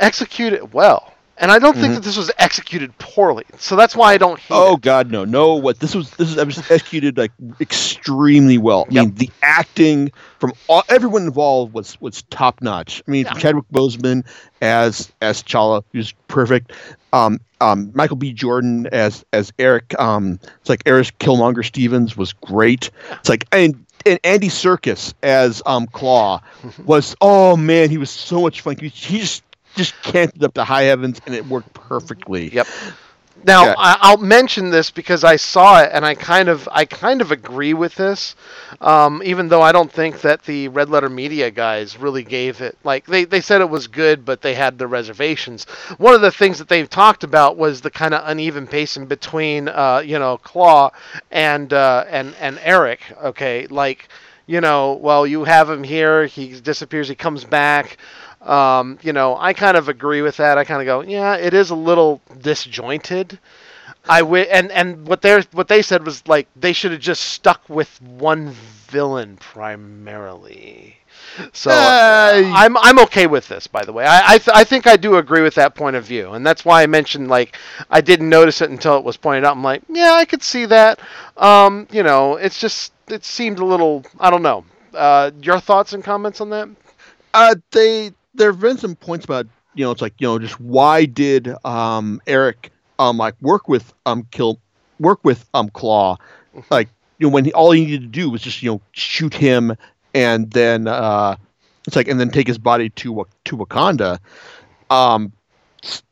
execute 0.00 0.52
it 0.52 0.74
well. 0.74 1.13
And 1.36 1.50
I 1.50 1.58
don't 1.58 1.76
think 1.76 1.94
that 1.94 2.04
this 2.04 2.16
was 2.16 2.30
executed 2.38 2.96
poorly. 2.98 3.44
So 3.58 3.74
that's 3.74 3.96
why 3.96 4.12
I 4.12 4.18
don't 4.18 4.38
hate 4.38 4.54
Oh 4.54 4.74
it. 4.74 4.82
God, 4.82 5.10
no, 5.10 5.24
no! 5.24 5.54
What 5.54 5.80
this 5.80 5.94
was, 5.94 6.10
this 6.12 6.36
was 6.36 6.58
executed 6.70 7.18
like 7.18 7.32
extremely 7.60 8.56
well. 8.58 8.86
I 8.90 8.94
Yep. 8.94 9.04
mean, 9.06 9.14
the 9.16 9.30
acting 9.42 10.12
from 10.38 10.52
all, 10.68 10.82
everyone 10.88 11.22
involved 11.24 11.74
was 11.74 12.00
was 12.00 12.22
top 12.30 12.62
notch. 12.62 13.02
I 13.06 13.10
mean, 13.10 13.24
from 13.24 13.34
Yeah. 13.36 13.40
Chadwick 13.42 13.64
Boseman 13.72 14.24
as 14.62 15.12
as 15.20 15.42
T'Challa, 15.42 15.82
who's 15.92 16.12
perfect. 16.28 16.72
Um, 17.12 17.40
um, 17.60 17.90
Michael 17.94 18.16
B. 18.16 18.32
Jordan 18.32 18.86
as 18.92 19.24
as 19.32 19.52
Eric. 19.58 19.98
Um, 19.98 20.38
it's 20.60 20.68
like 20.68 20.82
Eric 20.86 21.18
Killmonger 21.18 21.64
Stevens 21.64 22.16
was 22.16 22.32
great. 22.32 22.90
It's 23.12 23.28
like 23.28 23.46
and. 23.52 23.84
And 24.06 24.20
Andy 24.22 24.48
Serkis 24.48 25.14
as 25.22 25.62
um, 25.64 25.86
Claw 25.86 26.42
was 26.84 27.16
oh 27.22 27.56
man 27.56 27.88
he 27.88 27.96
was 27.96 28.10
so 28.10 28.42
much 28.42 28.60
fun 28.60 28.76
he, 28.78 28.88
he 28.88 29.20
just 29.20 29.42
just 29.74 30.00
canted 30.02 30.42
up 30.44 30.54
to 30.54 30.64
high 30.64 30.82
heavens 30.84 31.20
and 31.26 31.34
it 31.34 31.46
worked 31.46 31.72
perfectly. 31.74 32.52
Yep. 32.52 32.66
Now. 33.46 33.74
I, 33.76 33.96
I'll 34.00 34.16
mention 34.16 34.70
this 34.70 34.90
because 34.90 35.24
I 35.24 35.36
saw 35.36 35.82
it 35.82 35.90
and 35.92 36.04
I 36.04 36.14
kind 36.14 36.48
of 36.48 36.68
I 36.70 36.84
kind 36.84 37.20
of 37.20 37.30
agree 37.30 37.74
with 37.74 37.94
this, 37.94 38.36
um, 38.80 39.22
even 39.24 39.48
though 39.48 39.60
I 39.60 39.72
don't 39.72 39.92
think 39.92 40.22
that 40.22 40.42
the 40.44 40.68
Red 40.68 40.88
Letter 40.88 41.08
Media 41.08 41.50
guys 41.50 41.98
really 41.98 42.22
gave 42.22 42.60
it 42.60 42.78
like 42.84 43.06
they, 43.06 43.24
they 43.24 43.40
said 43.40 43.60
it 43.60 43.68
was 43.68 43.86
good, 43.86 44.24
but 44.24 44.40
they 44.40 44.54
had 44.54 44.78
their 44.78 44.88
reservations. 44.88 45.64
One 45.98 46.14
of 46.14 46.20
the 46.20 46.30
things 46.30 46.58
that 46.58 46.68
they've 46.68 46.88
talked 46.88 47.24
about 47.24 47.56
was 47.56 47.80
the 47.80 47.90
kind 47.90 48.14
of 48.14 48.22
uneven 48.26 48.66
pacing 48.66 49.06
between 49.06 49.68
uh, 49.68 50.02
you 50.04 50.18
know 50.18 50.38
Claw 50.38 50.90
and 51.30 51.72
uh, 51.72 52.04
and 52.08 52.34
and 52.40 52.58
Eric. 52.62 53.00
Okay, 53.22 53.66
like 53.66 54.08
you 54.46 54.60
know, 54.60 54.94
well 54.94 55.26
you 55.26 55.44
have 55.44 55.68
him 55.68 55.82
here, 55.82 56.26
he 56.26 56.60
disappears, 56.60 57.08
he 57.08 57.14
comes 57.14 57.44
back. 57.44 57.98
Um, 58.44 58.98
you 59.02 59.12
know, 59.12 59.36
I 59.38 59.52
kind 59.54 59.76
of 59.76 59.88
agree 59.88 60.22
with 60.22 60.36
that. 60.36 60.58
I 60.58 60.64
kind 60.64 60.80
of 60.82 60.86
go, 60.86 61.00
yeah, 61.02 61.36
it 61.36 61.54
is 61.54 61.70
a 61.70 61.74
little 61.74 62.20
disjointed. 62.40 63.38
I 64.08 64.22
and 64.22 64.70
and 64.72 65.06
what 65.06 65.22
they 65.22 65.40
what 65.52 65.68
they 65.68 65.82
said 65.82 66.04
was 66.04 66.26
like 66.28 66.48
they 66.56 66.72
should 66.72 66.92
have 66.92 67.00
just 67.00 67.22
stuck 67.22 67.62
with 67.68 68.00
one 68.02 68.50
villain 68.50 69.36
primarily. 69.38 70.96
So 71.52 71.70
Uh, 71.72 72.42
I'm 72.54 72.76
I'm 72.76 72.98
okay 73.00 73.26
with 73.26 73.48
this. 73.48 73.66
By 73.66 73.82
the 73.84 73.92
way, 73.92 74.04
I 74.04 74.34
I, 74.34 74.38
th- 74.38 74.54
I 74.56 74.64
think 74.64 74.86
I 74.86 74.96
do 74.96 75.16
agree 75.16 75.40
with 75.42 75.54
that 75.56 75.74
point 75.74 75.96
of 75.96 76.04
view, 76.04 76.32
and 76.32 76.46
that's 76.46 76.64
why 76.64 76.82
I 76.82 76.86
mentioned 76.86 77.28
like 77.28 77.56
I 77.90 78.00
didn't 78.02 78.28
notice 78.28 78.60
it 78.60 78.70
until 78.70 78.98
it 78.98 79.04
was 79.04 79.16
pointed 79.16 79.44
out. 79.44 79.56
I'm 79.56 79.62
like, 79.64 79.82
yeah, 79.88 80.12
I 80.14 80.24
could 80.26 80.42
see 80.42 80.66
that. 80.66 81.00
Um, 81.36 81.86
you 81.90 82.02
know, 82.02 82.36
it's 82.36 82.60
just 82.60 82.92
it 83.08 83.24
seemed 83.24 83.58
a 83.58 83.64
little. 83.64 84.04
I 84.20 84.30
don't 84.30 84.42
know. 84.42 84.64
Uh, 84.92 85.30
your 85.42 85.60
thoughts 85.60 85.92
and 85.92 86.04
comments 86.04 86.40
on 86.40 86.50
that? 86.50 86.68
Uh, 87.32 87.54
they 87.72 88.12
there 88.34 88.50
have 88.50 88.60
been 88.60 88.78
some 88.78 88.96
points 88.96 89.24
about 89.24 89.46
you 89.74 89.84
know 89.84 89.90
it's 89.90 90.02
like 90.02 90.14
you 90.18 90.26
know 90.26 90.38
just 90.38 90.60
why 90.60 91.04
did 91.04 91.54
um 91.64 92.20
Eric 92.26 92.70
um 92.98 93.18
like 93.18 93.34
work 93.40 93.68
with 93.68 93.92
um 94.06 94.26
kill 94.30 94.60
work 94.98 95.20
with 95.24 95.48
um 95.54 95.68
Claw? 95.70 96.16
Like 96.70 96.88
you 97.18 97.28
know 97.28 97.32
when 97.32 97.44
he, 97.44 97.52
all 97.52 97.70
he 97.72 97.84
needed 97.84 98.02
to 98.02 98.06
do 98.08 98.30
was 98.30 98.42
just 98.42 98.62
you 98.62 98.72
know 98.72 98.80
shoot 98.92 99.34
him 99.34 99.76
and 100.14 100.50
then 100.50 100.86
uh 100.86 101.36
it's 101.86 101.96
like 101.96 102.08
and 102.08 102.18
then 102.20 102.30
take 102.30 102.46
his 102.46 102.58
body 102.58 102.90
to 102.90 103.26
to 103.44 103.56
Wakanda. 103.56 104.18
Um 104.90 105.32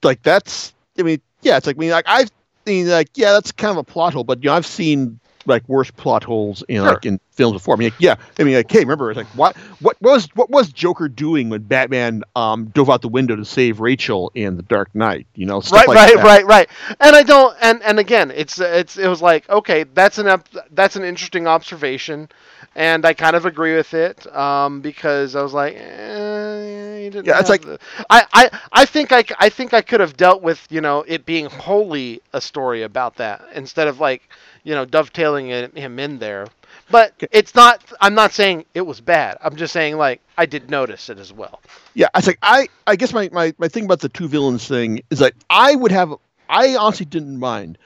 like 0.03 0.23
that's 0.23 0.75
I 0.99 1.03
mean 1.03 1.21
yeah 1.43 1.57
it's 1.57 1.67
like 1.67 1.77
I 1.77 1.79
mean 1.79 1.91
like 1.91 2.05
I've 2.09 2.31
seen 2.67 2.89
like 2.89 3.09
yeah 3.15 3.33
that's 3.33 3.53
kind 3.53 3.71
of 3.71 3.77
a 3.79 3.85
plot 3.85 4.13
hole 4.15 4.25
but 4.25 4.43
you 4.43 4.49
know 4.49 4.55
I've 4.55 4.67
seen 4.67 5.19
like 5.47 5.69
worse 5.69 5.91
plot 5.91 6.25
holes 6.25 6.63
in 6.69 6.83
like 6.83 7.05
in 7.07 7.21
films 7.33 7.55
before. 7.55 7.75
I 7.75 7.79
mean, 7.79 7.87
like, 7.87 8.01
yeah, 8.01 8.17
I 8.39 8.43
mean, 8.45 8.55
like, 8.55 8.71
hey, 8.71 8.81
remember, 8.81 9.11
it's 9.11 9.17
like, 9.17 9.27
what, 9.29 9.57
what 9.81 9.97
was, 10.03 10.29
what 10.35 10.51
was 10.51 10.71
Joker 10.71 11.09
doing 11.09 11.49
when 11.49 11.63
Batman 11.63 12.23
um 12.37 12.67
dove 12.67 12.91
out 12.91 13.01
the 13.03 13.09
window 13.09 13.37
to 13.37 13.45
save 13.45 13.81
Rachel 13.81 14.31
in 14.35 14.57
The 14.57 14.63
Dark 14.63 14.95
Knight? 14.95 15.27
You 15.35 15.47
know, 15.47 15.61
right, 15.73 15.89
like 15.89 15.97
right, 15.97 16.17
that. 16.17 16.25
right, 16.25 16.47
right. 16.47 16.69
And 17.01 17.17
I 17.17 17.23
don't. 17.23 17.57
And 17.61 17.83
and 17.83 17.99
again, 17.99 18.31
it's 18.31 18.61
it's 18.61 18.99
it 18.99 19.09
was 19.09 19.23
like 19.23 19.49
okay, 19.49 19.85
that's 19.85 20.19
an 20.19 20.43
that's 20.73 20.97
an 20.97 21.05
interesting 21.05 21.47
observation, 21.47 22.29
and 22.75 23.05
I 23.07 23.15
kind 23.15 23.37
of 23.37 23.47
agree 23.47 23.77
with 23.77 23.95
it 23.95 24.27
um, 24.35 24.81
because 24.81 25.35
I 25.35 25.43
was 25.43 25.55
like, 25.55 25.75
eh, 25.75 27.11
didn't 27.11 27.27
Yeah, 27.27 27.41
it's 27.41 27.49
like- 27.51 27.63
the- 27.63 27.79
I, 28.11 28.27
I 28.33 28.61
I 28.73 28.85
think 28.85 29.13
I 29.13 29.25
I 29.39 29.49
think 29.49 29.75
I 29.75 29.83
could 29.83 30.01
have 30.01 30.17
dealt 30.17 30.43
with 30.43 30.67
you 30.71 30.81
know 30.81 31.03
it 31.07 31.25
being 31.25 31.47
wholly 31.47 32.21
a 32.33 32.41
story 32.41 32.83
about 32.83 33.17
that 33.17 33.43
instead 33.55 33.89
of 33.89 34.01
like 34.01 34.29
you 34.65 34.75
know 34.75 34.85
dovetailing 34.85 35.49
him 35.75 35.99
in 35.99 36.19
there. 36.19 36.47
But 36.91 37.15
it's 37.31 37.55
not. 37.55 37.83
I'm 38.01 38.15
not 38.15 38.33
saying 38.33 38.65
it 38.75 38.83
was 38.83 39.01
bad. 39.01 39.39
I'm 39.43 39.57
just 39.57 39.73
saying 39.73 39.97
like 39.97 40.21
I 40.37 40.47
did 40.47 40.71
notice 40.71 41.09
it 41.09 41.19
as 41.19 41.33
well. 41.33 41.61
Yeah, 41.95 42.09
I 42.15 42.21
think 42.21 42.39
I 42.43 42.69
I 42.87 42.97
guess 42.97 43.13
my, 43.13 43.29
my 43.33 43.55
my 43.59 43.69
thing 43.69 43.85
about 43.85 44.01
the 44.01 44.09
two 44.09 44.29
villains 44.29 44.67
thing 44.67 45.03
is 45.11 45.21
like 45.21 45.35
I 45.51 45.75
would 45.75 45.93
have 45.93 46.15
I 46.49 46.77
honestly 46.77 47.07
didn't 47.07 47.39
mind. 47.39 47.79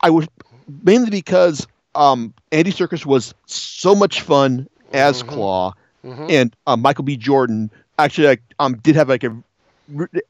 I 0.00 0.10
would 0.10 0.28
mainly 0.82 1.10
because 1.10 1.66
um 1.94 2.32
Andy 2.52 2.72
Serkis 2.72 3.04
was 3.06 3.34
so 3.46 3.94
much 3.94 4.22
fun 4.22 4.68
as 4.92 5.22
Mhm. 5.22 5.28
Claw 5.28 5.74
Mhm. 6.04 6.30
and 6.30 6.56
um, 6.66 6.80
Michael 6.80 7.04
B. 7.04 7.16
Jordan 7.16 7.70
actually 7.98 8.28
like 8.28 8.42
um 8.58 8.76
did 8.78 8.96
have 8.96 9.08
like 9.08 9.24
a 9.24 9.36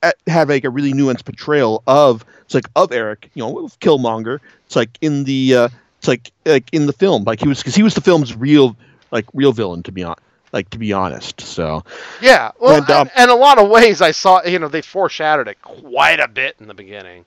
uh, 0.02 0.12
have 0.26 0.49
like 0.49 0.64
a 0.64 0.71
really 0.71 0.93
nuanced 0.93 1.25
portrayal 1.25 1.83
of 1.87 2.25
it's 2.43 2.55
like 2.55 2.69
of 2.76 2.93
Eric, 2.93 3.31
you 3.35 3.43
know, 3.43 3.55
Killmonger. 3.81 4.38
It's 4.67 4.76
like 4.76 4.97
in 5.00 5.25
the 5.25 5.55
uh, 5.55 5.69
it's 5.99 6.09
like 6.09 6.31
like 6.45 6.69
in 6.73 6.87
the 6.87 6.93
film, 6.93 7.25
like 7.25 7.40
he 7.40 7.49
was 7.49 7.59
because 7.59 7.75
he 7.75 7.83
was 7.83 7.95
the 7.95 8.00
film's 8.00 8.35
real 8.37 8.76
like 9.11 9.26
real 9.35 9.52
villain 9.52 9.83
to 9.85 9.93
be 9.93 10.02
on 10.05 10.14
like 10.52 10.71
to 10.71 10.78
be 10.78 10.93
honest. 10.93 11.40
So 11.40 11.85
Yeah, 12.21 12.52
well, 12.61 12.76
And, 12.76 12.90
um, 12.90 13.11
and, 13.17 13.31
a 13.31 13.35
lot 13.35 13.59
of 13.59 13.69
ways 13.69 14.00
I 14.00 14.12
saw, 14.12 14.43
you 14.45 14.59
know, 14.59 14.69
they 14.69 14.81
foreshadowed 14.83 15.47
it 15.49 15.61
quite 15.62 16.21
a 16.21 16.28
bit 16.28 16.57
in 16.61 16.69
the 16.69 16.75
beginning. 16.75 17.25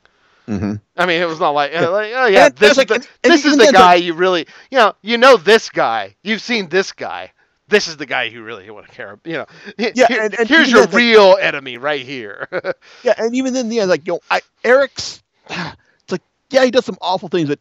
mhm. 0.48 0.82
I 0.98 1.06
mean, 1.06 1.22
it 1.22 1.26
was 1.28 1.40
not 1.40 1.52
like, 1.52 1.72
uh, 1.76 1.92
like 1.92 2.12
oh 2.16 2.26
yeah, 2.26 2.48
And 2.48 2.56
this 2.56 2.72
is 2.72 2.78
like- 2.78 2.88
the, 2.88 2.96
and- 2.96 3.34
this 3.34 3.46
is 3.46 3.58
the 3.58 3.72
guy 3.72 3.96
like- 3.96 4.04
you 4.04 4.14
really, 4.16 4.48
you 4.72 4.78
know, 4.80 4.94
you 5.04 5.18
know 5.18 5.38
this 5.38 5.70
guy, 5.70 6.16
you've 6.24 6.42
seen 6.42 6.68
this 6.70 6.92
guy. 6.94 7.32
This 7.68 7.88
is 7.88 7.96
the 7.96 8.06
guy 8.06 8.24
you 8.24 8.44
really 8.44 8.70
want 8.70 8.88
to 8.88 8.92
care. 8.92 9.18
You 9.24 9.34
know, 9.34 9.46
Yeah, 9.78 10.08
here- 10.08 10.22
and- 10.24 10.48
here's 10.50 10.72
your 10.72 10.82
then, 10.82 10.90
like- 10.92 10.98
real 10.98 11.38
enemy 11.40 11.78
right 11.78 12.02
here. 12.02 12.48
Yeah, 13.04 13.14
and 13.18 13.36
even 13.36 13.54
then, 13.54 13.72
yeah, 13.72 13.86
like 13.86 14.06
you 14.08 14.14
know, 14.14 14.20
I, 14.32 14.42
Eric's, 14.64 15.22
it's 15.50 16.12
like 16.12 16.22
yeah, 16.50 16.66
he 16.66 16.72
does 16.72 16.86
some 16.86 16.98
awful 17.02 17.30
things, 17.30 17.50
but 17.50 17.60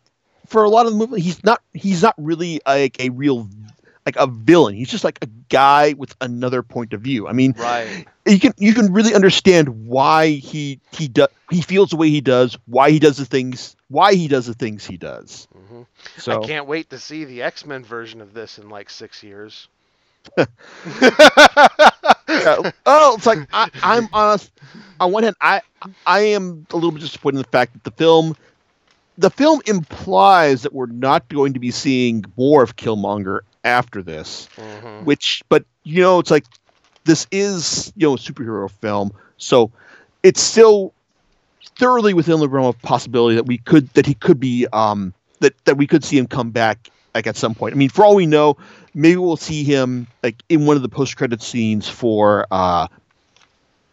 for 0.50 0.64
a 0.64 0.68
lot 0.68 0.86
of 0.86 0.92
the 0.92 0.98
movie, 0.98 1.20
he's 1.20 1.42
not 1.44 1.62
he's 1.72 2.02
not 2.02 2.14
really 2.18 2.60
like 2.66 3.00
a 3.00 3.08
real 3.10 3.48
like 4.04 4.16
a 4.16 4.26
villain. 4.26 4.74
He's 4.74 4.90
just 4.90 5.04
like 5.04 5.18
a 5.22 5.28
guy 5.48 5.94
with 5.96 6.14
another 6.20 6.62
point 6.62 6.92
of 6.92 7.00
view. 7.00 7.28
I 7.28 7.32
mean, 7.32 7.54
right. 7.56 8.06
you 8.26 8.40
can 8.40 8.52
you 8.58 8.74
can 8.74 8.92
really 8.92 9.14
understand 9.14 9.86
why 9.86 10.28
he 10.28 10.80
he 10.92 11.06
does 11.06 11.28
he 11.50 11.62
feels 11.62 11.90
the 11.90 11.96
way 11.96 12.10
he 12.10 12.20
does, 12.20 12.58
why 12.66 12.90
he 12.90 12.98
does 12.98 13.16
the 13.16 13.24
things, 13.24 13.76
why 13.88 14.14
he 14.14 14.26
does 14.26 14.46
the 14.46 14.54
things 14.54 14.84
he 14.84 14.96
does. 14.96 15.46
hmm 15.54 15.82
So 16.16 16.42
I 16.42 16.46
can't 16.46 16.66
wait 16.66 16.90
to 16.90 16.98
see 16.98 17.24
the 17.24 17.42
X 17.42 17.64
Men 17.64 17.84
version 17.84 18.20
of 18.20 18.34
this 18.34 18.58
in 18.58 18.68
like 18.68 18.90
six 18.90 19.22
years. 19.22 19.68
Yeah, 20.36 20.46
oh, 22.86 23.14
it's 23.16 23.26
like 23.26 23.46
I, 23.52 23.70
I'm 23.82 24.08
honest. 24.12 24.50
On 24.98 25.12
one 25.12 25.22
hand, 25.22 25.36
I 25.40 25.62
I 26.06 26.20
am 26.20 26.66
a 26.70 26.74
little 26.74 26.90
bit 26.90 27.00
disappointed 27.00 27.38
in 27.38 27.42
the 27.42 27.48
fact 27.48 27.72
that 27.72 27.84
the 27.84 27.90
film, 27.92 28.36
the 29.20 29.30
film 29.30 29.60
implies 29.66 30.62
that 30.62 30.72
we're 30.72 30.86
not 30.86 31.28
going 31.28 31.52
to 31.52 31.60
be 31.60 31.70
seeing 31.70 32.24
more 32.38 32.62
of 32.62 32.76
Killmonger 32.76 33.40
after 33.64 34.02
this. 34.02 34.48
Mhm. 34.56 35.04
Which, 35.04 35.42
but 35.50 35.64
you 35.82 36.00
know, 36.00 36.18
it's 36.18 36.30
like 36.30 36.46
this 37.04 37.26
is 37.30 37.92
you 37.96 38.08
know 38.08 38.14
a 38.14 38.16
superhero 38.16 38.70
film, 38.70 39.12
so 39.36 39.70
it's 40.22 40.40
still 40.40 40.94
thoroughly 41.76 42.14
within 42.14 42.40
the 42.40 42.48
realm 42.48 42.66
of 42.66 42.80
possibility 42.80 43.36
that 43.36 43.44
we 43.44 43.58
could 43.58 43.88
that 43.90 44.06
he 44.06 44.14
could 44.14 44.40
be 44.40 44.66
um 44.72 45.12
that 45.40 45.52
that 45.66 45.76
we 45.76 45.86
could 45.86 46.02
see 46.02 46.16
him 46.16 46.26
come 46.26 46.50
back 46.50 46.90
like 47.14 47.26
at 47.26 47.36
some 47.36 47.54
point. 47.54 47.74
I 47.74 47.76
mean, 47.76 47.90
for 47.90 48.04
all 48.04 48.14
we 48.14 48.26
know, 48.26 48.56
maybe 48.94 49.16
we'll 49.16 49.36
see 49.36 49.64
him 49.64 50.06
like 50.22 50.42
in 50.48 50.64
one 50.64 50.76
of 50.76 50.82
the 50.82 50.88
post 50.88 51.16
credit 51.18 51.42
scenes 51.42 51.88
for 51.88 52.46
uh 52.50 52.86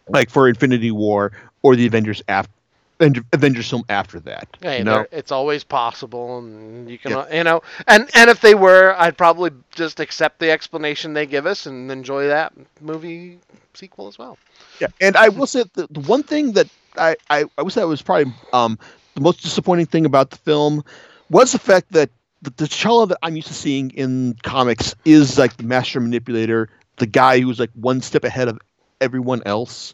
like 0.08 0.30
for 0.30 0.48
Infinity 0.48 0.90
War 0.90 1.32
or 1.60 1.76
the 1.76 1.86
Avengers 1.86 2.22
after 2.28 2.52
Avengers 3.00 3.70
film 3.70 3.84
after 3.88 4.18
that. 4.20 4.48
Hey, 4.60 4.78
you 4.78 4.84
know? 4.84 5.06
it's 5.12 5.30
always 5.30 5.64
possible, 5.64 6.38
and 6.38 6.90
you 6.90 6.98
can, 6.98 7.24
you 7.32 7.44
know, 7.44 7.62
and 7.86 8.08
and 8.14 8.30
if 8.30 8.40
they 8.40 8.54
were, 8.54 8.94
I'd 8.98 9.16
probably 9.16 9.50
just 9.70 10.00
accept 10.00 10.38
the 10.38 10.50
explanation 10.50 11.12
they 11.12 11.26
give 11.26 11.46
us 11.46 11.66
and 11.66 11.90
enjoy 11.90 12.26
that 12.28 12.52
movie 12.80 13.38
sequel 13.74 14.08
as 14.08 14.18
well. 14.18 14.36
Yeah, 14.80 14.88
and 15.00 15.16
I 15.16 15.28
will 15.28 15.46
say 15.46 15.64
the, 15.74 15.86
the 15.90 16.00
one 16.00 16.22
thing 16.22 16.52
that 16.52 16.68
I, 16.96 17.16
I, 17.30 17.44
I 17.56 17.62
would 17.62 17.72
say 17.72 17.84
was 17.84 18.02
probably 18.02 18.32
um, 18.52 18.78
the 19.14 19.20
most 19.20 19.42
disappointing 19.42 19.86
thing 19.86 20.04
about 20.04 20.30
the 20.30 20.36
film 20.36 20.84
was 21.30 21.52
the 21.52 21.58
fact 21.58 21.92
that 21.92 22.10
the 22.42 22.50
T'Challa 22.50 23.08
that 23.08 23.18
I'm 23.22 23.36
used 23.36 23.48
to 23.48 23.54
seeing 23.54 23.90
in 23.90 24.36
comics 24.42 24.94
is 25.04 25.38
like 25.38 25.56
the 25.56 25.64
master 25.64 26.00
manipulator, 26.00 26.70
the 26.96 27.06
guy 27.06 27.40
who's 27.40 27.58
like 27.58 27.70
one 27.74 28.00
step 28.00 28.24
ahead 28.24 28.48
of 28.48 28.58
everyone 29.00 29.42
else. 29.44 29.92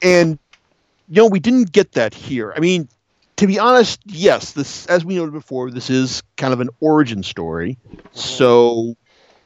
And 0.00 0.38
you 1.08 1.22
know, 1.22 1.26
we 1.26 1.40
didn't 1.40 1.72
get 1.72 1.92
that 1.92 2.14
here. 2.14 2.52
I 2.56 2.60
mean, 2.60 2.88
to 3.36 3.46
be 3.46 3.58
honest, 3.58 4.00
yes, 4.06 4.52
this 4.52 4.86
as 4.86 5.04
we 5.04 5.16
noted 5.16 5.32
before, 5.32 5.70
this 5.70 5.90
is 5.90 6.22
kind 6.36 6.52
of 6.52 6.60
an 6.60 6.68
origin 6.80 7.22
story. 7.22 7.78
So, 8.12 8.94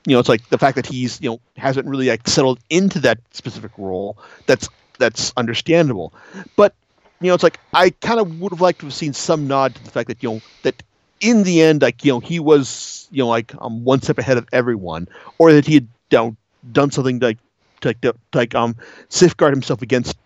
you 0.07 0.13
know, 0.13 0.19
it's 0.19 0.29
like 0.29 0.49
the 0.49 0.59
fact 0.59 0.77
that 0.77 0.87
he's, 0.87 1.21
you 1.21 1.31
know, 1.31 1.41
hasn't 1.57 1.87
really 1.87 2.09
like 2.09 2.29
settled 2.29 2.59
into 2.71 3.01
that 3.01 3.19
specific 3.33 3.73
role. 3.79 4.19
That's 4.47 4.69
that's 4.99 5.33
understandable. 5.37 6.13
But, 6.57 6.75
you 7.21 7.29
know, 7.29 7.35
it's 7.35 7.43
like 7.43 7.59
I 7.73 7.91
kind 7.91 8.21
of 8.21 8.41
would 8.41 8.53
have 8.53 8.61
liked 8.61 8.81
to 8.81 8.87
have 8.87 8.95
seen 8.95 9.13
some 9.13 9.47
nod 9.47 9.75
to 9.75 9.85
the 9.85 9.91
fact 9.91 10.09
that, 10.09 10.23
you 10.23 10.31
know, 10.31 10.41
that 10.63 10.83
in 11.21 11.43
the 11.45 11.63
end, 11.63 11.83
like, 11.83 12.05
you 12.05 12.13
know, 12.13 12.21
he 12.21 12.39
was, 12.39 13.09
you 13.11 13.23
know, 13.23 13.29
like 13.29 13.55
um, 13.61 13.85
one 13.85 14.03
step 14.03 14.19
ahead 14.19 14.37
of 14.37 14.47
everyone, 14.53 15.09
or 15.39 15.53
that 15.53 15.67
he 15.67 15.75
had 15.75 15.89
you 16.11 16.19
know, 16.19 16.37
done 16.73 16.91
something 16.91 17.21
to, 17.21 17.27
like 17.27 17.39
to, 17.81 17.89
like, 17.89 18.01
to, 18.03 18.13
to, 18.13 18.39
like 18.39 18.55
um 18.55 18.77
safeguard 19.09 19.55
himself 19.55 19.83
against 19.83 20.17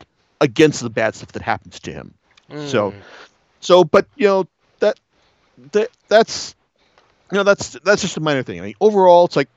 against 0.41 0.81
the 0.81 0.91
bad 0.91 1.15
stuff 1.15 1.33
that 1.33 1.43
happens 1.43 1.81
to 1.81 1.93
him. 1.93 2.15
So- 2.67 2.91
Mm. 2.93 2.95
So, 3.63 3.85
but 3.85 4.07
you 4.17 4.27
know 4.27 4.47
that 4.81 4.99
that 5.73 5.91
that's 6.09 6.55
you 7.31 7.37
know 7.37 7.43
that's 7.45 7.73
that's 7.85 8.01
just 8.01 8.17
a 8.17 8.21
minor 8.21 8.43
thing. 8.43 8.59
I 8.59 8.63
mean, 8.65 8.75
overall, 8.81 9.27
it's 9.27 9.37
like 9.37 9.51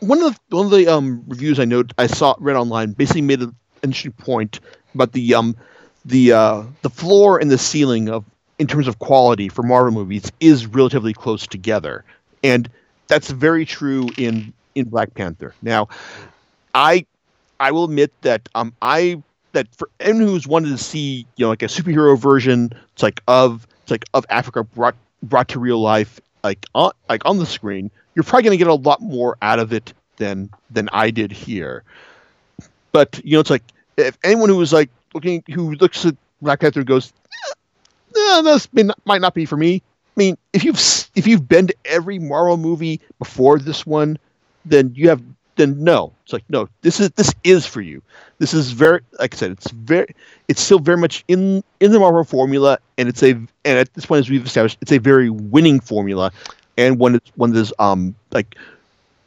one 0.00 0.22
of 0.22 0.34
the 0.50 0.56
one 0.56 0.66
of 0.66 0.72
the 0.72 0.88
um, 0.88 1.24
reviews 1.26 1.58
I 1.58 1.64
know 1.64 1.84
I 1.96 2.06
saw 2.06 2.34
read 2.38 2.56
online 2.56 2.92
basically 2.92 3.22
made 3.22 3.40
an 3.40 3.54
interesting 3.82 4.12
point 4.12 4.60
about 4.94 5.12
the 5.12 5.34
um 5.34 5.56
the 6.04 6.32
uh, 6.32 6.62
the 6.82 6.90
floor 6.90 7.38
and 7.40 7.50
the 7.50 7.58
ceiling 7.58 8.08
of 8.10 8.24
in 8.58 8.66
terms 8.66 8.86
of 8.88 8.98
quality 8.98 9.48
for 9.48 9.62
Marvel 9.62 9.92
movies 9.92 10.30
is 10.40 10.66
relatively 10.66 11.14
close 11.14 11.46
together, 11.46 12.04
and 12.44 12.68
that's 13.08 13.30
very 13.30 13.64
true 13.64 14.08
in 14.18 14.52
in 14.74 14.84
Black 14.88 15.14
Panther. 15.14 15.54
Now, 15.62 15.88
I 16.74 17.06
I 17.58 17.70
will 17.70 17.84
admit 17.84 18.12
that 18.22 18.48
um 18.54 18.74
I 18.82 19.22
that 19.52 19.74
for 19.74 19.88
anyone 20.00 20.26
who's 20.26 20.46
wanted 20.46 20.70
to 20.70 20.78
see 20.78 21.26
you 21.36 21.44
know 21.44 21.48
like 21.48 21.62
a 21.62 21.66
superhero 21.66 22.18
version 22.18 22.72
it's 22.92 23.02
like 23.02 23.22
of 23.28 23.66
it's 23.82 23.90
like 23.90 24.04
of 24.14 24.26
Africa 24.28 24.64
brought 24.64 24.94
brought 25.22 25.48
to 25.48 25.60
real 25.60 25.80
life 25.80 26.20
like 26.42 26.66
on 26.74 26.92
like 27.08 27.24
on 27.24 27.38
the 27.38 27.46
screen 27.46 27.90
you're 28.14 28.24
probably 28.24 28.44
going 28.44 28.58
to 28.58 28.64
get 28.64 28.68
a 28.68 28.74
lot 28.74 29.00
more 29.00 29.36
out 29.42 29.58
of 29.58 29.72
it 29.72 29.92
than 30.16 30.50
than 30.70 30.88
I 30.92 31.10
did 31.10 31.32
here 31.32 31.84
but 32.92 33.20
you 33.24 33.32
know 33.32 33.40
it's 33.40 33.50
like 33.50 33.62
if 33.96 34.18
anyone 34.22 34.48
who 34.48 34.56
was 34.56 34.72
like 34.72 34.90
looking 35.14 35.42
who 35.52 35.74
looks 35.74 36.04
at 36.04 36.16
Black 36.40 36.60
Panther 36.60 36.80
and 36.80 36.86
goes 36.86 37.12
"Eh, 37.32 38.18
eh, 38.18 38.42
this 38.42 38.68
not, 38.72 38.98
might 39.04 39.20
not 39.20 39.34
be 39.34 39.44
for 39.44 39.56
me. 39.56 39.82
I 40.16 40.20
mean, 40.20 40.38
if 40.52 40.64
you've 40.64 40.78
if 41.14 41.26
you've 41.26 41.48
been 41.48 41.68
to 41.68 41.74
every 41.84 42.18
Marvel 42.18 42.56
movie 42.56 43.00
before 43.18 43.58
this 43.58 43.86
one, 43.86 44.18
then 44.64 44.92
you 44.94 45.08
have 45.08 45.22
then 45.56 45.82
no. 45.82 46.12
It's 46.24 46.32
like 46.32 46.44
no, 46.48 46.68
this 46.82 47.00
is 47.00 47.10
this 47.10 47.32
is 47.44 47.66
for 47.66 47.80
you. 47.80 48.02
This 48.38 48.54
is 48.54 48.72
very 48.72 49.00
like 49.18 49.34
I 49.34 49.36
said, 49.36 49.52
it's 49.52 49.70
very 49.70 50.14
it's 50.48 50.60
still 50.60 50.78
very 50.78 50.98
much 50.98 51.24
in 51.28 51.62
in 51.80 51.92
the 51.92 51.98
Marvel 51.98 52.24
formula, 52.24 52.78
and 52.98 53.08
it's 53.08 53.22
a 53.22 53.32
and 53.32 53.48
at 53.64 53.92
this 53.94 54.06
point 54.06 54.20
as 54.20 54.30
we've 54.30 54.44
established, 54.44 54.78
it's 54.80 54.92
a 54.92 54.98
very 54.98 55.30
winning 55.30 55.80
formula, 55.80 56.32
and 56.76 56.98
one 56.98 57.12
that's 57.12 57.30
one 57.36 57.52
that 57.52 57.60
is 57.60 57.72
um 57.78 58.14
like 58.30 58.56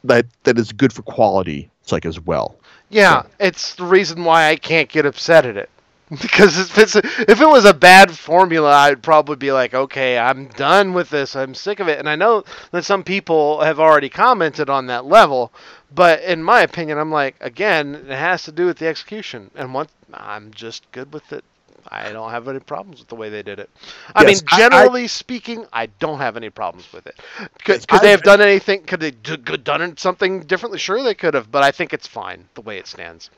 that 0.04 0.26
that 0.44 0.58
is 0.58 0.72
good 0.72 0.92
for 0.92 1.02
quality. 1.02 1.70
It's 1.82 1.92
like 1.92 2.06
as 2.06 2.20
well. 2.20 2.56
Yeah, 2.88 3.24
it's 3.40 3.74
the 3.74 3.84
reason 3.84 4.24
why 4.24 4.48
I 4.48 4.56
can't 4.56 4.88
get 4.88 5.06
upset 5.06 5.46
at 5.46 5.56
it. 5.56 5.70
Because 6.22 6.56
if 6.56 6.78
it's 6.78 6.94
if 6.94 7.40
it 7.40 7.48
was 7.48 7.64
a 7.64 7.74
bad 7.74 8.16
formula, 8.16 8.70
I'd 8.72 9.02
probably 9.02 9.34
be 9.34 9.50
like, 9.50 9.74
okay, 9.74 10.16
I'm 10.16 10.46
done 10.46 10.92
with 10.92 11.10
this. 11.10 11.34
I'm 11.34 11.52
sick 11.52 11.80
of 11.80 11.88
it. 11.88 11.98
And 11.98 12.08
I 12.08 12.14
know 12.14 12.44
that 12.70 12.84
some 12.84 13.02
people 13.02 13.60
have 13.62 13.80
already 13.80 14.08
commented 14.08 14.70
on 14.70 14.86
that 14.86 15.06
level, 15.06 15.52
but 15.94 16.22
in 16.22 16.42
my 16.42 16.62
opinion, 16.62 16.98
I'm 16.98 17.10
like, 17.12 17.36
again, 17.40 17.94
it 17.94 18.08
has 18.16 18.42
to 18.44 18.52
do 18.52 18.66
with 18.66 18.78
the 18.78 18.86
execution. 18.86 19.50
And 19.54 19.72
what 19.74 19.88
I'm 20.14 20.52
just 20.52 20.90
good 20.92 21.12
with 21.12 21.32
it. 21.32 21.44
I 21.88 22.10
don't 22.10 22.30
have 22.32 22.48
any 22.48 22.58
problems 22.58 22.98
with 22.98 23.08
the 23.08 23.14
way 23.14 23.28
they 23.30 23.42
did 23.44 23.60
it. 23.60 23.70
I 24.14 24.22
Yes, 24.22 24.42
mean, 24.42 24.48
I- 24.50 24.54
I- 24.56 24.58
generally 24.58 25.06
speaking, 25.06 25.66
I 25.72 25.86
don't 25.86 26.18
have 26.18 26.36
any 26.36 26.50
problems 26.50 26.92
with 26.92 27.06
it. 27.06 27.16
Could, 27.64 27.76
Yes, 27.76 27.86
could 27.86 28.00
they 28.00 28.10
have 28.10 28.22
done 28.24 28.40
anything? 28.40 28.82
Could 28.82 28.98
they 29.00 29.12
do, 29.12 29.36
could 29.38 29.62
done 29.62 29.96
something 29.96 30.40
differently? 30.40 30.78
Sure, 30.80 31.02
they 31.02 31.14
could 31.14 31.34
have, 31.34 31.50
but 31.52 31.62
I 31.62 31.70
think 31.70 31.92
it's 31.92 32.06
fine 32.08 32.48
the 32.54 32.60
way 32.60 32.78
it 32.78 32.88
stands. 32.88 33.30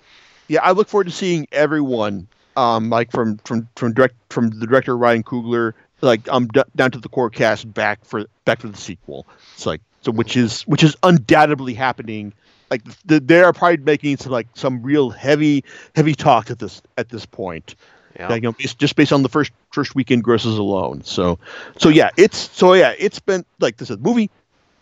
Yeah, 0.49 0.61
I 0.63 0.71
look 0.71 0.89
forward 0.89 1.05
to 1.09 1.11
seeing 1.13 1.47
everyone, 1.53 2.27
um, 2.57 2.89
like 2.89 3.11
from 3.13 3.37
from 3.45 3.69
from 3.77 3.93
direct 3.93 4.15
from 4.31 4.49
the 4.49 4.67
director 4.67 4.97
Ryan 4.97 5.23
Coogler, 5.23 5.75
like 6.01 6.29
um 6.29 6.47
d- 6.49 6.63
down 6.77 6.91
to 6.93 6.99
the 6.99 7.09
core 7.09 7.31
cast 7.31 7.73
back 7.73 8.05
for 8.05 8.27
back 8.45 8.61
for 8.61 8.69
the 8.69 8.77
sequel. 8.77 9.27
It's 9.55 9.67
like 9.67 9.81
so, 10.03 10.13
which 10.13 10.37
is 10.37 10.63
which 10.63 10.85
is 10.85 10.97
undoubtedly 11.03 11.75
happening. 11.75 12.33
Like 12.71 12.83
the, 13.05 13.21
they 13.21 13.41
are 13.43 13.53
probably 13.53 13.79
making 13.79 14.19
some 14.19 14.33
like 14.33 14.47
some 14.55 14.83
real 14.83 15.11
heavy 15.11 15.65
heavy 15.95 16.15
talk 16.15 16.51
at 16.51 16.59
this 16.59 16.83
at 16.97 17.09
this 17.09 17.27
point. 17.27 17.75
Yeah. 18.19 18.29
Like, 18.29 18.43
you 18.43 18.49
know, 18.49 18.55
just 18.59 18.97
based 18.97 19.13
on 19.13 19.23
the 19.23 19.29
first 19.29 19.53
first 19.73 19.95
weekend 19.95 20.25
grosses 20.25 20.59
alone. 20.59 21.03
So 21.05 21.39
so 21.79 21.89
yeah, 21.89 22.11
it's 22.17 22.51
so 22.57 22.75
yeah, 22.75 22.95
it's 22.99 23.21
been 23.21 23.45
like 23.61 23.77
this 23.77 23.91
is 23.91 23.99
movie 23.99 24.31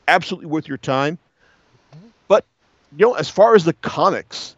absolutely 0.09 0.47
worth 0.47 0.69
your 0.69 0.79
time. 0.79 1.19
But 2.29 2.45
you 2.97 3.07
know, 3.07 3.15
as 3.15 3.29
far 3.29 3.55
as 3.55 3.65
the 3.65 3.75
comics 3.75 4.57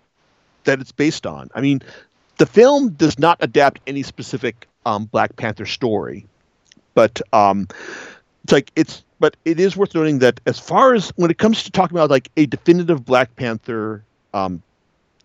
that 0.64 0.80
it's 0.80 0.92
based 0.92 1.26
on, 1.26 1.50
I 1.54 1.60
mean, 1.60 1.82
the 2.38 2.46
film 2.46 2.90
does 2.90 3.18
not 3.18 3.38
adapt 3.40 3.80
any 3.86 4.02
specific 4.02 4.68
um, 4.86 5.06
Black 5.06 5.36
Panther 5.36 5.66
story, 5.66 6.26
but 6.98 7.22
um, 7.32 7.68
it's 8.42 8.52
like 8.52 8.72
it's 8.74 9.04
but 9.20 9.36
it 9.44 9.60
is 9.60 9.76
worth 9.76 9.94
noting 9.94 10.18
that 10.18 10.40
as 10.46 10.58
far 10.58 10.94
as 10.94 11.10
when 11.10 11.30
it 11.30 11.38
comes 11.38 11.62
to 11.62 11.70
talking 11.70 11.96
about 11.96 12.10
like 12.10 12.28
a 12.36 12.46
definitive 12.46 13.04
Black 13.04 13.36
Panther 13.36 14.02
um, 14.34 14.60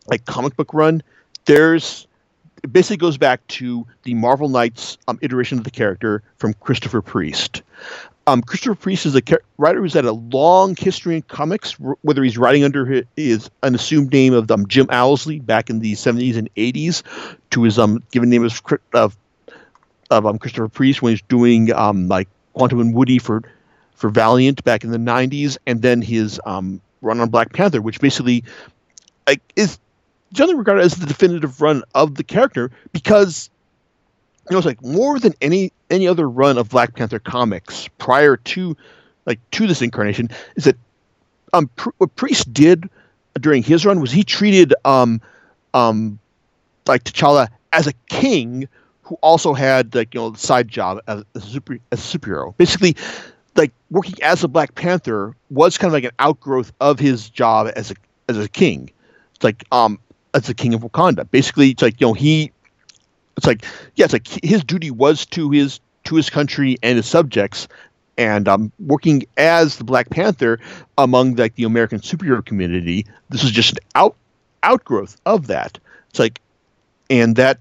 like 0.06 0.24
comic 0.26 0.56
book 0.56 0.72
run, 0.72 1.02
there's 1.46 2.06
it 2.62 2.72
basically 2.72 2.98
goes 2.98 3.18
back 3.18 3.46
to 3.48 3.88
the 4.04 4.14
Marvel 4.14 4.50
Knights 4.50 5.00
um, 5.08 5.18
iteration 5.24 5.58
of 5.58 5.64
the 5.64 5.72
character 5.72 6.22
from 6.38 6.54
Christopher 6.54 7.02
Priest. 7.02 7.64
Um, 8.28 8.44
Christopher 8.44 8.76
Priest 8.76 9.08
is 9.08 9.16
a 9.16 9.22
char- 9.22 9.42
writer 9.58 9.82
who's 9.82 9.96
had 9.96 10.06
a 10.06 10.14
long 10.14 10.76
history 10.76 11.16
in 11.16 11.24
comics, 11.24 11.76
r- 11.84 11.98
whether 12.04 12.24
he's 12.24 12.38
writing 12.38 12.64
under 12.64 12.86
his, 12.86 13.06
his 13.18 13.50
an 13.64 13.74
assumed 13.74 14.14
name 14.14 14.34
of 14.34 14.52
um, 14.52 14.68
Jim 14.68 14.86
Owsley 14.92 15.40
back 15.40 15.72
in 15.72 15.80
the 15.80 15.94
70s 15.94 16.38
and 16.38 16.54
80s, 16.54 17.02
to 17.50 17.64
his 17.64 17.80
um, 17.80 18.04
given 18.12 18.30
name 18.30 18.46
of, 18.46 18.62
of, 18.94 19.18
of 20.10 20.26
um, 20.26 20.40
Christopher 20.40 20.70
Priest 20.70 21.02
when 21.02 21.14
he's 21.14 21.22
doing 21.24 21.72
um, 21.74 22.08
like 22.08 22.28
Quantum 22.54 22.80
and 22.80 22.94
Woody 22.94 23.20
for 23.20 23.42
for 23.96 24.10
Valiant 24.10 24.64
back 24.64 24.84
in 24.84 24.92
the 24.92 24.98
90s, 24.98 25.58
and 25.66 25.82
then 25.82 26.02
his 26.02 26.40
um, 26.46 26.82
run 27.02 27.20
on 27.20 27.30
Black 27.30 27.54
Panther, 27.54 27.82
which 27.82 28.00
basically 28.00 28.44
like 29.28 29.42
is 29.56 29.80
generally 30.34 30.58
regarded 30.58 30.84
as 30.84 30.96
the 30.96 31.06
definitive 31.06 31.62
run 31.62 31.84
of 31.94 32.16
the 32.16 32.24
character 32.24 32.72
because 32.92 33.50
you 34.50 34.54
know 34.54 34.58
it's 34.58 34.66
like 34.66 34.84
more 34.84 35.20
than 35.20 35.34
any 35.42 35.72
any 35.90 36.08
other 36.08 36.28
run 36.30 36.58
of 36.58 36.70
Black 36.70 36.96
Panther 36.96 37.20
comics 37.20 37.88
prior 37.98 38.38
to 38.38 38.76
like 39.26 39.40
to 39.52 39.68
this 39.68 39.82
incarnation 39.82 40.30
is 40.56 40.66
that 40.66 40.76
um 41.54 41.70
what 41.98 42.16
Priest 42.16 42.52
did 42.52 42.90
during 43.40 43.64
his 43.64 43.86
run 43.86 44.02
was 44.02 44.12
he 44.12 44.24
treated 44.24 44.74
um 44.86 45.22
um 45.74 46.20
like 46.88 47.04
T'Challa 47.04 47.48
as 47.72 47.88
a 47.88 47.94
king 48.10 48.68
who 49.04 49.16
also 49.22 49.54
had 49.54 49.94
like 49.94 50.14
you 50.14 50.20
know 50.20 50.30
the 50.32 50.40
side 50.40 50.68
job 50.68 51.00
as, 51.08 51.24
a 51.36 51.42
super 51.42 51.78
as 51.92 52.00
a 52.00 52.18
superhero 52.18 52.56
basically 52.58 52.96
like 53.56 53.72
working 53.92 54.16
as 54.24 54.44
a 54.44 54.48
Black 54.48 54.74
Panther 54.76 55.36
was 55.50 55.78
kind 55.78 55.90
of 55.90 55.94
like 55.94 56.06
an 56.06 56.16
outgrowth 56.20 56.72
of 56.80 57.00
his 57.00 57.30
job 57.30 57.72
as 57.76 57.92
a 57.92 57.96
as 58.28 58.38
a 58.38 58.50
king 58.50 58.90
it's 59.36 59.44
like 59.44 59.64
um 59.72 60.00
as 60.34 60.48
the 60.48 60.54
king 60.54 60.74
of 60.74 60.82
Wakanda. 60.82 61.30
Basically, 61.30 61.72
it's 61.72 61.82
like 61.82 62.00
you 62.00 62.08
know 62.08 62.14
he, 62.14 62.52
it's 63.38 63.46
like 63.46 63.66
yeah, 63.96 64.06
it's 64.06 64.14
like 64.14 64.28
his 64.44 64.64
duty 64.64 64.92
was 64.92 65.26
to 65.28 65.50
his 65.52 65.80
to 66.06 66.16
his 66.16 66.30
country 66.30 66.78
and 66.84 66.98
his 66.98 67.06
subjects, 67.06 67.68
and 68.18 68.48
um, 68.48 68.72
working 68.80 69.24
as 69.38 69.78
the 69.78 69.84
Black 69.84 70.10
Panther 70.10 70.60
among 70.98 71.36
like 71.36 71.56
the 71.56 71.64
American 71.64 72.00
superhero 72.00 72.46
community. 72.46 73.06
This 73.30 73.44
is 73.44 73.52
just 73.52 73.74
an 73.74 73.80
out 73.96 74.16
outgrowth 74.64 75.20
of 75.26 75.48
that. 75.48 75.80
It's 76.10 76.20
like, 76.20 76.40
and 77.10 77.36
that 77.36 77.60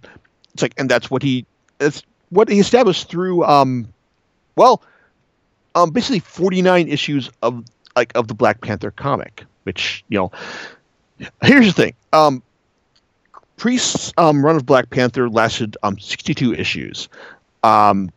it's 0.55 0.63
like, 0.63 0.75
and 0.79 0.91
that's 0.91 1.11
what 1.11 1.23
he 1.23 1.47
that's 1.79 2.03
what 2.31 2.49
he 2.49 2.59
established 2.59 3.09
through 3.09 3.45
um, 3.45 3.93
well, 4.57 4.83
um, 5.75 5.91
basically 5.91 6.21
forty 6.21 6.63
nine 6.63 6.89
issues 6.89 7.31
of 7.43 7.65
like 7.97 8.13
of 8.15 8.29
the 8.29 8.35
Black 8.35 8.61
Panther 8.61 8.91
comic, 8.91 9.45
which 9.65 10.05
you 10.09 10.19
know 10.19 10.31
here's 11.43 11.67
the 11.67 11.73
thing. 11.73 11.95
Um, 12.13 12.43
Priest's 13.57 14.13
um, 14.17 14.45
run 14.45 14.57
of 14.57 14.67
Black 14.67 14.91
Panther 14.91 15.29
lasted 15.29 15.77
um, 15.83 15.99
62 15.99 16.55
issues, 16.55 17.09
um, 17.63 18.11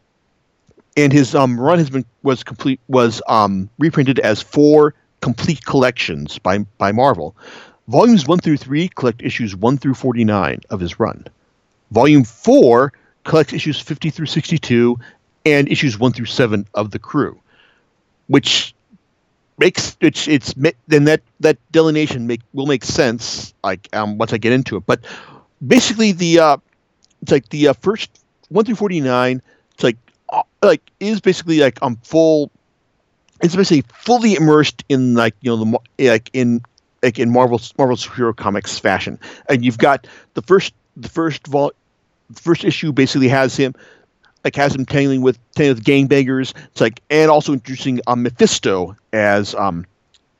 and 0.97 1.13
his 1.13 1.35
um, 1.35 1.59
run 1.59 1.77
has 1.77 1.89
been 1.89 2.05
was 2.23 2.43
complete 2.43 2.79
was 2.87 3.21
um, 3.27 3.69
reprinted 3.77 4.19
as 4.19 4.41
four 4.41 4.93
complete 5.21 5.63
collections 5.65 6.39
by 6.39 6.59
by 6.77 6.91
Marvel. 6.91 7.35
Volumes 7.87 8.27
one 8.27 8.39
through 8.39 8.57
three 8.57 8.89
collect 8.89 9.21
issues 9.21 9.55
one 9.55 9.77
through 9.77 9.93
49 9.93 10.61
of 10.71 10.79
his 10.79 10.99
run. 10.99 11.25
Volume 11.91 12.23
four 12.23 12.93
collects 13.23 13.53
issues 13.53 13.79
50 13.79 14.09
through 14.09 14.25
62 14.25 14.97
and 15.45 15.69
issues 15.69 15.99
one 15.99 16.11
through 16.11 16.25
seven 16.25 16.65
of 16.73 16.91
the 16.91 16.99
crew, 16.99 17.39
which 18.27 18.73
makes 19.57 19.95
it's 20.01 20.27
it's 20.27 20.53
then 20.87 21.05
that 21.05 21.21
that 21.39 21.57
delineation 21.71 22.27
make 22.27 22.41
will 22.53 22.65
make 22.65 22.83
sense 22.83 23.53
like 23.63 23.87
um 23.93 24.17
once 24.17 24.33
I 24.33 24.37
get 24.37 24.53
into 24.53 24.77
it. 24.77 24.85
But 24.85 25.01
basically 25.65 26.11
the 26.11 26.39
uh 26.39 26.57
it's 27.21 27.31
like 27.31 27.49
the 27.49 27.69
uh, 27.69 27.73
first 27.73 28.23
one 28.49 28.65
through 28.65 28.75
forty 28.75 28.99
nine. 29.01 29.41
It's 29.73 29.83
like 29.83 29.97
uh, 30.29 30.43
like 30.61 30.81
is 30.99 31.21
basically 31.21 31.59
like 31.59 31.81
um 31.81 31.97
full. 32.03 32.51
It's 33.41 33.55
basically 33.55 33.83
fully 33.93 34.35
immersed 34.35 34.83
in 34.89 35.15
like 35.15 35.35
you 35.41 35.55
know 35.55 35.79
the 35.97 36.09
like 36.09 36.29
in 36.33 36.61
like 37.03 37.19
in 37.19 37.31
Marvel 37.31 37.61
Marvel 37.77 37.95
superhero 37.95 38.35
comics 38.35 38.79
fashion, 38.79 39.19
and 39.49 39.63
you've 39.63 39.77
got 39.77 40.07
the 40.33 40.41
first 40.41 40.73
the 40.97 41.09
first 41.09 41.47
vol 41.47 41.71
the 42.29 42.41
first 42.41 42.63
issue 42.63 42.91
basically 42.91 43.27
has 43.27 43.55
him 43.55 43.75
like 44.43 44.55
has 44.55 44.75
him 44.75 44.85
tangling 44.85 45.21
with 45.21 45.37
tangling 45.55 45.75
with 45.75 45.83
gangbangers. 45.83 46.53
It's 46.67 46.81
like 46.81 47.01
and 47.09 47.29
also 47.29 47.53
introducing 47.53 47.99
um, 48.07 48.23
Mephisto 48.23 48.95
as 49.11 49.55
um 49.55 49.85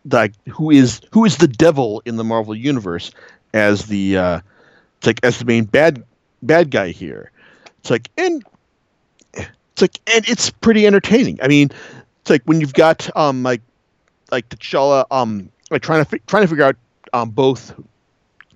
like 0.10 0.34
who 0.50 0.72
is 0.72 1.02
who 1.12 1.26
is 1.26 1.38
the 1.38 1.48
devil 1.48 2.02
in 2.06 2.16
the 2.16 2.24
Marvel 2.24 2.56
universe 2.56 3.12
as 3.54 3.86
the 3.88 4.18
uh 4.18 4.42
it's 4.98 5.08
like 5.08 5.20
as 5.24 5.40
the 5.40 5.46
main 5.46 5.66
bad 5.66 6.04
bad 6.44 6.72
guy 6.72 6.90
here. 6.90 7.32
It's 7.80 7.90
like 7.90 8.10
and 8.18 8.44
it's 9.34 9.82
like 9.82 10.00
and 10.14 10.28
it's 10.30 10.50
pretty 10.50 10.88
entertaining. 10.88 11.40
I 11.42 11.48
mean, 11.48 11.70
it's 12.22 12.30
like 12.30 12.44
when 12.46 12.62
you've 12.62 12.74
got 12.74 13.16
um 13.18 13.44
like 13.44 13.62
like 14.32 14.48
T'Challa 14.50 15.06
um 15.12 15.50
like 15.72 15.82
trying 15.82 16.04
to 16.04 16.10
fi- 16.10 16.22
trying 16.28 16.44
to 16.44 16.48
figure 16.48 16.66
out 16.66 16.76
um 17.14 17.32
both 17.32 17.74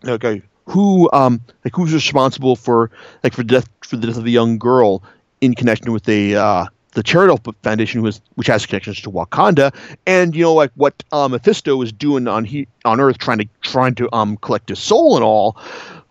okay 0.06 0.42
who 0.70 1.10
um 1.14 1.42
like 1.66 1.76
who's 1.76 1.94
responsible 1.94 2.56
for 2.56 2.92
like 3.24 3.34
for 3.34 3.44
death 3.44 3.68
for 3.82 3.98
the 3.98 4.08
death 4.08 4.18
of 4.18 4.24
the 4.24 4.32
young 4.32 4.58
girl 4.60 5.02
in 5.42 5.56
connection 5.56 5.92
with 5.92 6.04
the 6.04 6.36
uh 6.36 6.66
the 6.94 7.04
charitable 7.04 7.56
foundation 7.64 8.02
was 8.02 8.22
which 8.36 8.48
has 8.48 8.66
connections 8.66 9.02
to 9.02 9.10
Wakanda 9.10 9.74
and 10.06 10.36
you 10.36 10.44
know 10.44 10.54
like 10.54 10.72
what 10.76 10.94
um 11.12 11.32
Mephisto 11.32 11.82
is 11.82 11.92
doing 11.92 12.28
on 12.28 12.46
he 12.46 12.68
on 12.86 13.00
earth 13.00 13.18
trying 13.18 13.40
to 13.40 13.48
trying 13.62 13.96
to 13.96 14.14
um 14.16 14.38
collect 14.38 14.70
his 14.70 14.80
soul 14.80 15.16
and 15.16 15.24
all. 15.24 15.58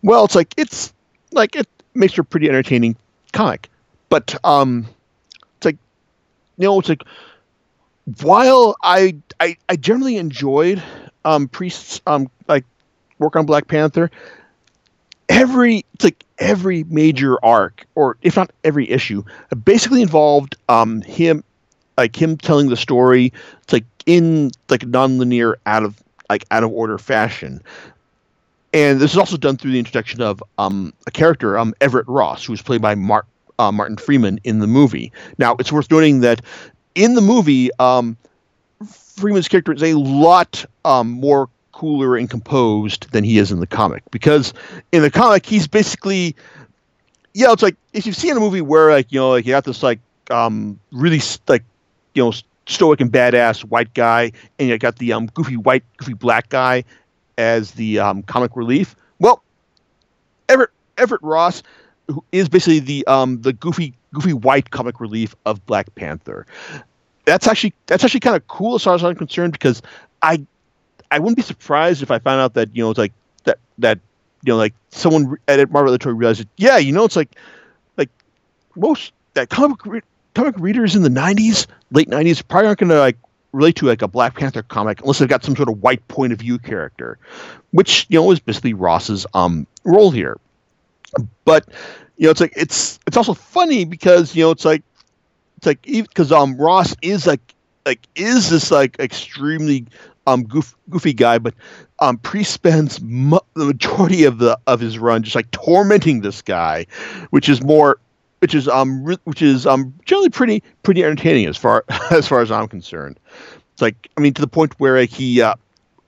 Well 0.03 0.25
it's 0.25 0.35
like 0.35 0.55
it's 0.57 0.93
like 1.33 1.55
it 1.55 1.69
makes 1.95 2.15
for 2.15 2.23
a 2.23 2.25
pretty 2.25 2.49
entertaining 2.49 2.97
comic. 3.33 3.69
But 4.09 4.35
um 4.45 4.87
it's 5.57 5.67
like 5.67 5.77
you 6.57 6.67
know 6.67 6.79
it's 6.81 6.89
like 6.89 7.05
while 8.23 8.77
I 8.83 9.17
I, 9.39 9.57
I 9.69 9.77
generally 9.77 10.17
enjoyed 10.17 10.83
um 11.25 11.47
Priest's 11.49 12.01
um 12.07 12.29
like 12.49 12.65
work 13.19 13.37
on 13.37 13.47
Black 13.47 13.69
Panther 13.69 14.11
every 15.39 15.85
like 16.03 16.25
every 16.39 16.85
major 16.85 17.43
arc, 17.45 17.87
or 17.95 18.17
if 18.23 18.37
not 18.37 18.51
every 18.65 18.91
issue, 18.91 19.23
basically 19.65 20.03
involved 20.03 20.57
um, 20.69 21.01
him, 21.03 21.45
like 21.97 22.21
him 22.21 22.37
telling 22.37 22.69
the 22.69 22.77
story, 22.77 23.33
like 23.71 23.85
in 24.05 24.51
like 24.69 24.81
nonlinear, 24.81 25.55
out 25.65 25.85
of 25.85 26.03
like 26.29 26.45
out 26.51 26.65
of 26.65 26.73
order 26.73 26.99
fashion. 26.99 27.63
And 28.75 29.01
this 29.01 29.13
is 29.13 29.17
also 29.17 29.37
done 29.37 29.57
through 29.57 29.71
the 29.71 29.79
introduction 29.79 30.21
of 30.21 30.43
um, 30.59 30.93
a 31.07 31.11
character, 31.11 31.57
um, 31.57 31.73
Everett 31.81 32.07
Ross, 32.07 32.45
who 32.45 32.53
was 32.53 32.61
played 32.61 32.83
by 32.83 32.95
Mark, 32.95 33.27
uh, 33.59 33.73
Martin 33.73 33.97
Freeman 33.97 34.41
in 34.45 34.59
the 34.59 34.67
movie. 34.67 35.11
Now, 35.39 35.57
it's 35.59 35.73
worth 35.73 35.91
noting 35.91 36.21
that 36.21 36.43
in 36.95 37.15
the 37.15 37.23
movie, 37.23 37.71
um, 37.79 38.17
Freeman's 38.87 39.49
character 39.49 39.73
is 39.73 39.83
a 39.83 39.95
lot 39.95 40.67
um, 40.85 41.09
more 41.09 41.49
cooler 41.79 42.17
and 42.17 42.29
composed 42.29 43.11
than 43.13 43.23
he 43.23 43.39
is 43.39 43.53
in 43.53 43.61
the 43.61 43.67
comic. 43.67 44.03
Because 44.11 44.53
in 44.91 45.03
the 45.03 45.11
comic 45.11 45.47
he's 45.47 45.69
basically 45.69 46.35
yeah 47.35 47.53
it's 47.53 47.63
like 47.63 47.77
if 47.93 48.05
you've 48.05 48.17
seen 48.17 48.37
a 48.37 48.41
movie 48.41 48.61
where 48.61 48.91
like 48.91 49.13
you 49.13 49.21
know 49.21 49.31
like 49.31 49.47
you 49.47 49.53
got 49.53 49.65
this 49.65 49.83
like 49.83 50.01
um 50.31 50.79
really 50.91 51.21
like 51.47 51.63
you 52.15 52.23
know 52.25 52.33
stoic 52.67 53.01
and 53.01 53.13
badass 53.13 53.65
white 53.65 53.95
guy 53.95 54.33
and 54.59 54.69
you 54.69 54.77
got 54.77 54.97
the 54.97 55.13
um 55.13 55.27
goofy 55.27 55.57
white 55.57 55.85
goofy 55.99 56.15
black 56.15 56.49
guy 56.49 56.83
as 57.39 57.73
the 57.73 58.01
um, 58.01 58.23
comic 58.25 58.57
relief 58.57 58.97
well 59.21 59.43
everett 60.49 60.71
everett 60.99 61.23
ross 61.23 61.63
who 62.09 62.25
is 62.33 62.49
basically 62.49 62.81
the 62.81 63.07
um 63.07 63.41
the 63.43 63.53
goofy 63.53 63.95
goofy 64.13 64.33
white 64.33 64.71
comic 64.71 65.01
relief 65.01 65.37
of 65.47 65.65
black 65.67 65.95
panther. 65.95 66.45
That's 67.25 67.47
actually 67.47 67.75
that's 67.87 68.03
actually 68.03 68.21
kind 68.21 68.35
of 68.35 68.47
cool 68.49 68.75
as 68.75 68.83
far 68.83 68.95
as 68.95 69.05
i'm 69.05 69.15
concerned 69.15 69.53
because 69.53 69.83
i 70.23 70.45
I 71.11 71.19
wouldn't 71.19 71.37
be 71.37 71.43
surprised 71.43 72.03
if 72.03 72.11
I 72.11 72.19
found 72.19 72.41
out 72.41 72.55
that 72.55 72.75
you 72.75 72.83
know 72.83 72.91
it's 72.91 72.99
like 72.99 73.13
that 73.45 73.59
that 73.79 73.99
you 74.45 74.53
know 74.53 74.57
like 74.57 74.75
someone 74.91 75.37
at 75.49 75.71
Marvel 75.71 75.93
Editorial 75.93 76.19
realized 76.19 76.41
that, 76.41 76.49
yeah 76.57 76.79
you 76.79 76.93
know 76.93 77.05
it's 77.05 77.17
like 77.17 77.37
like 77.97 78.11
most 78.77 79.13
that 79.35 79.49
comic 79.49 79.85
re- 79.87 80.03
comic 80.35 80.55
readers 80.59 80.95
in 80.95 81.03
the 81.03 81.09
'90s 81.09 81.67
late 81.91 82.09
'90s 82.09 82.47
probably 82.47 82.67
aren't 82.69 82.81
going 82.81 82.91
to 82.91 82.99
like 82.99 83.17
relate 83.53 83.77
to 83.77 83.87
like 83.87 84.03
a 84.03 84.09
Black 84.09 84.37
Panther 84.37 84.63
comic 84.63 85.01
unless 85.01 85.19
they've 85.19 85.29
got 85.29 85.45
some 85.45 85.57
sort 85.57 85.69
of 85.69 85.83
white 85.83 86.07
point 86.09 86.33
of 86.33 86.39
view 86.39 86.59
character, 86.59 87.19
which 87.71 88.07
you 88.09 88.19
know 88.19 88.31
is 88.31 88.41
basically 88.41 88.75
Ross's 88.75 89.27
um 89.35 89.67
role 89.85 90.11
here. 90.11 90.39
But 91.45 91.69
you 92.17 92.25
know 92.25 92.31
it's 92.31 92.41
like 92.41 92.53
it's 92.57 92.99
it's 93.07 93.17
also 93.17 93.35
funny 93.35 93.85
because 93.85 94.35
you 94.37 94.45
know 94.45 94.51
it's 94.51 94.65
like 94.65 94.83
it's 95.57 95.67
like 95.67 95.83
because 95.83 96.31
um 96.33 96.57
Ross 96.57 96.95
is 97.03 97.27
like 97.27 97.41
like 97.87 98.07
is 98.15 98.51
this 98.51 98.71
like 98.71 98.99
extremely 98.99 99.87
um, 100.29 100.45
goof, 100.45 100.77
goofy 100.91 101.15
guy, 101.15 101.39
but 101.39 101.55
um, 102.01 102.19
Priest 102.19 102.53
spends 102.53 102.99
the 102.99 103.41
majority 103.57 104.25
of 104.25 104.39
the 104.39 104.59
of 104.67 104.81
his 104.81 104.99
run 104.99 105.23
just 105.23 105.35
like 105.35 105.51
tormenting 105.51 106.21
this 106.21 106.43
guy, 106.43 106.87
which 107.31 107.49
is 107.49 107.63
more, 107.63 107.99
which 108.41 108.55
is 108.55 108.69
um, 108.69 109.03
re- 109.05 109.19
which 109.25 109.43
is 109.43 109.67
um, 109.67 109.95
generally 110.05 110.29
pretty 110.29 110.63
pretty 110.83 111.03
entertaining 111.03 111.47
as 111.47 111.57
far 111.57 111.85
as 112.11 112.29
far 112.29 112.41
as 112.41 112.51
I'm 112.51 112.69
concerned. 112.69 113.19
It's 113.73 113.83
like 113.83 114.09
I 114.17 114.21
mean 114.21 114.35
to 114.35 114.41
the 114.41 114.49
point 114.49 114.75
where 114.79 115.03
he 115.05 115.41
uh, 115.41 115.55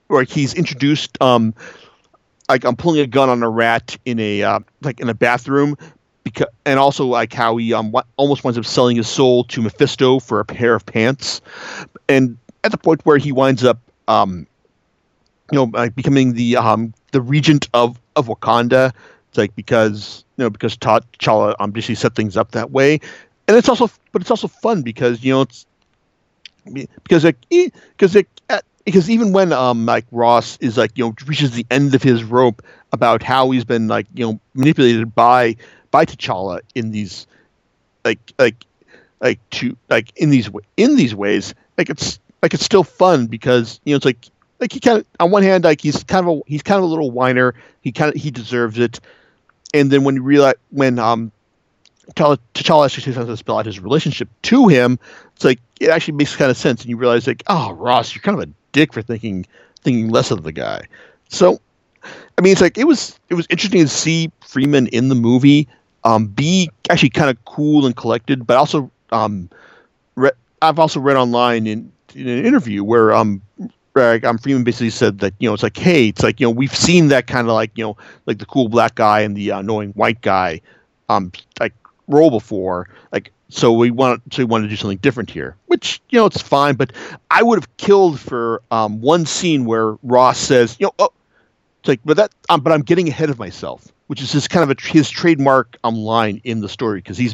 where 0.09 0.25
he's 0.25 0.55
introduced 0.55 1.21
um, 1.23 1.55
like 2.49 2.65
I'm 2.65 2.77
pulling 2.77 3.01
a 3.01 3.07
gun 3.07 3.31
on 3.31 3.43
a 3.43 3.49
rat 3.49 3.97
in 4.05 4.21
a 4.21 4.43
uh, 4.43 4.61
like 4.83 5.01
in 5.01 5.09
a 5.09 5.15
bathroom. 5.15 5.77
Because, 6.23 6.49
and 6.67 6.79
also 6.79 7.07
like 7.07 7.33
how 7.33 7.57
he 7.57 7.73
um 7.73 7.95
almost 8.19 8.45
winds 8.45 8.59
up 8.59 8.67
selling 8.67 8.99
his 8.99 9.09
soul 9.09 9.45
to 9.45 9.63
Mephisto 9.63 10.21
for 10.21 10.39
a 10.39 10.45
pair 10.45 10.75
of 10.75 10.85
pants, 10.85 11.41
and 12.11 12.37
at 12.63 12.73
the 12.73 12.77
point 12.77 13.01
where 13.07 13.17
he 13.17 13.33
winds 13.33 13.65
up 13.65 13.81
um, 14.11 14.47
you 15.53 15.57
know, 15.57 15.65
like 15.65 15.95
becoming 15.95 16.35
the 16.35 16.57
um, 16.57 16.95
the 17.13 17.21
regent 17.21 17.69
of 17.75 18.01
of 18.17 18.27
Wakanda. 18.29 18.93
It's 19.29 19.39
like 19.39 19.55
because 19.55 20.25
you 20.37 20.45
know 20.45 20.51
because 20.51 20.77
T'Challa 20.77 21.55
um, 21.61 21.71
basically 21.71 21.95
set 21.97 22.15
things 22.15 22.37
up 22.37 22.53
that 22.53 22.71
way, 22.71 22.95
and 23.49 23.57
it's 23.57 23.69
also 23.69 23.91
but 24.13 24.23
it's 24.23 24.31
also 24.31 24.49
fun 24.49 24.83
because 24.83 25.23
you 25.25 25.33
know 25.33 25.43
it's 25.43 25.67
because 27.03 27.25
like 27.25 27.37
because 27.51 28.15
it 28.17 28.29
because 28.85 29.11
even 29.11 29.33
when 29.33 29.53
um 29.53 29.87
like 29.87 30.07
Ross 30.11 30.57
is 30.61 30.77
like 30.77 30.93
you 30.97 31.05
know 31.05 31.15
reaches 31.27 31.53
the 31.53 31.67
end 31.71 31.95
of 31.95 32.03
his 32.03 32.25
rope 32.25 32.63
about 32.93 33.23
how 33.23 33.51
he's 33.51 33.65
been 33.65 33.89
like 33.89 34.07
you 34.15 34.27
know 34.27 34.41
manipulated 34.55 35.15
by 35.15 35.57
by 35.91 36.05
T'Challa 36.05 36.61
in 36.75 36.91
these 36.91 37.27
like 38.05 38.21
like 38.39 38.65
like 39.23 39.41
to 39.53 39.77
like 39.91 40.13
in 40.17 40.31
these 40.31 40.51
in 40.79 40.97
these 40.97 41.15
ways 41.15 41.55
like 41.79 41.91
it's 41.91 42.20
like 42.43 42.55
it's 42.55 42.65
still 42.65 42.85
fun 42.85 43.27
because 43.27 43.81
you 43.85 43.93
know 43.93 43.97
it's 43.97 44.05
like 44.05 44.31
like 44.61 44.73
he 44.73 44.81
kind 44.81 44.99
of 44.99 45.07
on 45.19 45.31
one 45.31 45.43
hand 45.43 45.65
like 45.65 45.81
he's 45.81 46.05
kind 46.05 46.27
of 46.27 46.39
a 46.39 46.41
he's 46.47 46.63
kind 46.63 46.79
of 46.79 46.85
a 46.85 46.87
little 46.87 47.11
whiner. 47.11 47.55
He 47.83 47.93
kind 47.93 48.15
of 48.15 48.21
he 48.21 48.31
deserves 48.31 48.79
it. 48.79 49.01
And 49.73 49.91
then 49.91 50.05
when 50.05 50.17
you 50.17 50.23
realize 50.23 50.55
when 50.71 50.99
um 50.99 51.33
T'Challa, 52.17 52.85
actually 52.85 53.13
tries 53.13 53.27
to 53.27 53.37
spell 53.37 53.59
out 53.59 53.67
his 53.67 53.79
relationship 53.79 54.29
to 54.43 54.67
him 54.67 54.99
it's 55.37 55.45
like 55.45 55.61
it 55.81 55.89
actually 55.89 56.15
makes 56.15 56.35
kind 56.35 56.51
of 56.51 56.57
sense. 56.57 56.83
And 56.83 56.91
you 56.91 56.97
realize 56.97 57.27
like 57.27 57.43
oh 57.47 57.73
Ross 57.73 58.15
you're 58.15 58.23
kind 58.23 58.41
of 58.41 58.49
a 58.49 58.53
dick 58.73 58.93
for 58.93 59.03
thinking 59.03 59.47
thinking 59.83 60.11
less 60.11 60.31
of 60.31 60.43
the 60.43 60.53
guy. 60.53 60.87
So 61.29 61.61
I 62.05 62.43
mean 62.43 62.53
it's 62.53 62.61
like 62.61 62.77
it 62.79 62.85
was 62.85 63.19
it 63.29 63.35
was 63.35 63.47
interesting 63.51 63.81
to 63.81 63.89
see 63.89 64.31
Freeman 64.41 64.89
in 64.89 65.09
the 65.09 65.15
movie 65.15 65.69
um 66.05 66.27
be 66.27 66.71
actually 66.89 67.11
kind 67.11 67.31
of 67.31 67.43
cool 67.45 67.87
and 67.87 67.97
collected 67.97 68.47
but 68.47 68.57
also 68.57 68.91
um 69.13 69.49
re- 70.17 70.31
I've 70.63 70.79
also 70.79 71.01
read 71.01 71.17
online 71.17 71.67
in 71.67 71.91
in 72.15 72.29
an 72.29 72.45
interview 72.45 72.85
where 72.85 73.15
um 73.15 73.43
um, 73.97 74.39
Freeman 74.39 74.65
basically 74.65 74.91
said 74.91 75.19
that 75.19 75.35
you 75.41 75.49
know 75.49 75.55
it's 75.55 75.63
like 75.63 75.77
hey 75.77 76.09
it's 76.09 76.23
like 76.23 76.41
you 76.41 76.47
know 76.47 76.51
we've 76.51 76.75
seen 76.75 77.09
that 77.09 77.27
kind 77.27 77.49
of 77.49 77.55
like 77.55 77.71
you 77.75 77.85
know 77.85 77.97
like 78.27 78.39
the 78.39 78.47
cool 78.47 78.69
black 78.69 78.95
guy 78.95 79.21
and 79.21 79.37
the 79.37 79.51
uh, 79.51 79.61
annoying 79.61 79.91
white 79.91 80.21
guy 80.21 80.61
um 81.09 81.33
like 81.59 81.75
role 82.07 82.31
before. 82.31 82.89
Like 83.13 83.33
so 83.49 83.73
we 83.73 83.91
want 83.91 84.23
so 84.33 84.43
we 84.43 84.45
want 84.45 84.65
to 84.65 84.69
do 84.69 84.77
something 84.77 84.99
different 84.99 85.29
here 85.29 85.57
which 85.67 86.01
you 86.11 86.19
know 86.19 86.25
it's 86.27 86.41
fine 86.41 86.77
but 86.77 86.93
I 87.31 87.43
would 87.43 87.59
have 87.59 87.77
killed 87.77 88.19
for 88.21 88.63
um 88.71 89.01
one 89.01 89.27
scene 89.27 89.65
where 89.65 89.97
Ross 90.03 90.39
says 90.39 90.77
you 90.79 90.87
know 90.87 90.93
oh 90.99 91.13
it's 91.81 91.89
like 91.89 92.01
but 92.05 92.17
that 92.17 92.33
um, 92.49 92.61
but 92.61 92.73
I'm 92.73 92.83
getting 92.83 93.09
ahead 93.09 93.29
of 93.29 93.39
myself 93.39 93.89
which 94.11 94.21
is 94.21 94.33
his 94.33 94.49
kind 94.49 94.69
of 94.69 94.77
a, 94.77 94.89
his 94.89 95.09
trademark 95.09 95.79
um, 95.85 95.95
line 95.95 96.41
in 96.43 96.63
the 96.63 96.69
story 96.69 96.99
because 96.99 97.17
he's 97.17 97.33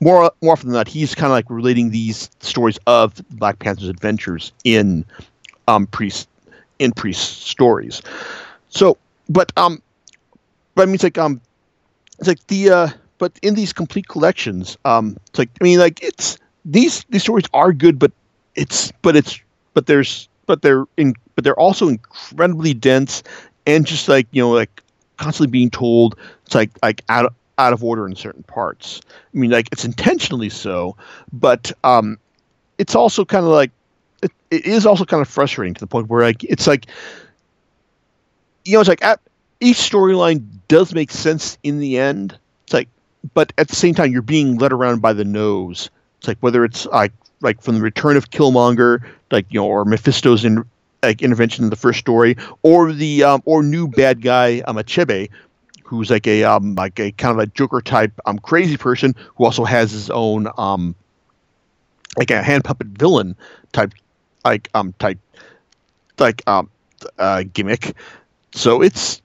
more 0.00 0.32
more 0.40 0.54
often 0.54 0.70
than 0.70 0.74
not 0.74 0.88
he's 0.88 1.14
kind 1.14 1.26
of 1.26 1.32
like 1.32 1.44
relating 1.50 1.90
these 1.90 2.30
stories 2.40 2.78
of 2.86 3.12
Black 3.32 3.58
Panther's 3.58 3.88
adventures 3.88 4.50
in 4.64 5.04
um 5.68 5.86
priest 5.86 6.26
in 6.78 6.92
priest 6.92 7.42
stories. 7.42 8.00
So, 8.70 8.96
but 9.28 9.52
um, 9.58 9.82
but 10.74 10.84
I 10.84 10.86
mean 10.86 10.94
it's 10.94 11.04
like 11.04 11.18
um, 11.18 11.42
it's 12.18 12.28
like 12.28 12.46
the 12.46 12.70
uh, 12.70 12.88
but 13.18 13.38
in 13.42 13.54
these 13.54 13.74
complete 13.74 14.08
collections 14.08 14.78
um, 14.86 15.18
it's 15.26 15.38
like 15.38 15.50
I 15.60 15.64
mean 15.64 15.78
like 15.78 16.02
it's 16.02 16.38
these 16.64 17.04
these 17.10 17.22
stories 17.22 17.44
are 17.52 17.74
good, 17.74 17.98
but 17.98 18.12
it's 18.54 18.90
but 19.02 19.14
it's 19.14 19.38
but 19.74 19.84
there's 19.84 20.26
but 20.46 20.62
they're 20.62 20.86
in 20.96 21.16
but 21.34 21.44
they're 21.44 21.60
also 21.60 21.86
incredibly 21.86 22.72
dense 22.72 23.22
and 23.66 23.86
just 23.86 24.08
like 24.08 24.26
you 24.32 24.40
know 24.40 24.50
like 24.50 24.80
constantly 25.24 25.50
being 25.50 25.70
told 25.70 26.16
it's 26.44 26.54
like 26.54 26.70
like 26.82 27.02
out 27.08 27.24
of, 27.24 27.34
out 27.56 27.72
of 27.72 27.82
order 27.82 28.06
in 28.06 28.14
certain 28.14 28.42
parts. 28.42 29.00
I 29.08 29.38
mean, 29.38 29.50
like 29.50 29.68
it's 29.72 29.84
intentionally 29.84 30.50
so, 30.50 30.96
but 31.32 31.72
um, 31.82 32.18
it's 32.76 32.94
also 32.94 33.24
kind 33.24 33.44
of 33.44 33.50
like 33.50 33.70
it, 34.22 34.32
it 34.50 34.66
is 34.66 34.84
also 34.84 35.04
kind 35.04 35.22
of 35.22 35.28
frustrating 35.28 35.72
to 35.74 35.80
the 35.80 35.86
point 35.86 36.08
where 36.08 36.22
like 36.22 36.44
it's 36.44 36.66
like 36.66 36.86
you 38.66 38.74
know 38.74 38.80
it's 38.80 38.88
like 38.88 39.02
at, 39.02 39.18
each 39.60 39.78
storyline 39.78 40.44
does 40.68 40.92
make 40.92 41.10
sense 41.10 41.56
in 41.62 41.78
the 41.78 41.98
end. 41.98 42.36
It's 42.64 42.74
like, 42.74 42.88
but 43.32 43.50
at 43.56 43.68
the 43.68 43.76
same 43.76 43.94
time, 43.94 44.12
you're 44.12 44.22
being 44.22 44.58
led 44.58 44.72
around 44.72 45.00
by 45.00 45.14
the 45.14 45.24
nose. 45.24 45.88
It's 46.18 46.28
like 46.28 46.38
whether 46.40 46.66
it's 46.66 46.84
like 46.86 47.12
like 47.40 47.62
from 47.62 47.76
the 47.76 47.80
return 47.80 48.18
of 48.18 48.30
Killmonger, 48.30 49.02
like 49.30 49.46
you 49.48 49.60
know, 49.60 49.66
or 49.66 49.86
Mephisto's 49.86 50.44
in 50.44 50.64
like 51.06 51.22
intervention 51.22 51.64
in 51.64 51.70
the 51.70 51.76
first 51.76 51.98
story, 51.98 52.36
or 52.62 52.92
the 52.92 53.24
um, 53.24 53.42
or 53.44 53.62
new 53.62 53.88
bad 53.88 54.22
guy 54.22 54.60
um, 54.66 54.76
Achebe, 54.76 55.30
who's 55.84 56.10
like 56.10 56.26
a 56.26 56.44
um, 56.44 56.74
like 56.74 56.98
a 56.98 57.12
kind 57.12 57.32
of 57.32 57.42
a 57.42 57.46
Joker 57.46 57.80
type 57.80 58.12
um, 58.26 58.38
crazy 58.38 58.76
person 58.76 59.14
who 59.36 59.44
also 59.44 59.64
has 59.64 59.92
his 59.92 60.10
own 60.10 60.48
um, 60.58 60.94
like 62.18 62.30
a 62.30 62.42
hand 62.42 62.64
puppet 62.64 62.88
villain 62.88 63.36
type 63.72 63.92
like 64.44 64.68
um 64.74 64.92
type 64.98 65.18
like 66.18 66.42
um 66.46 66.70
uh, 67.18 67.44
gimmick. 67.52 67.94
So 68.54 68.82
it's 68.82 69.20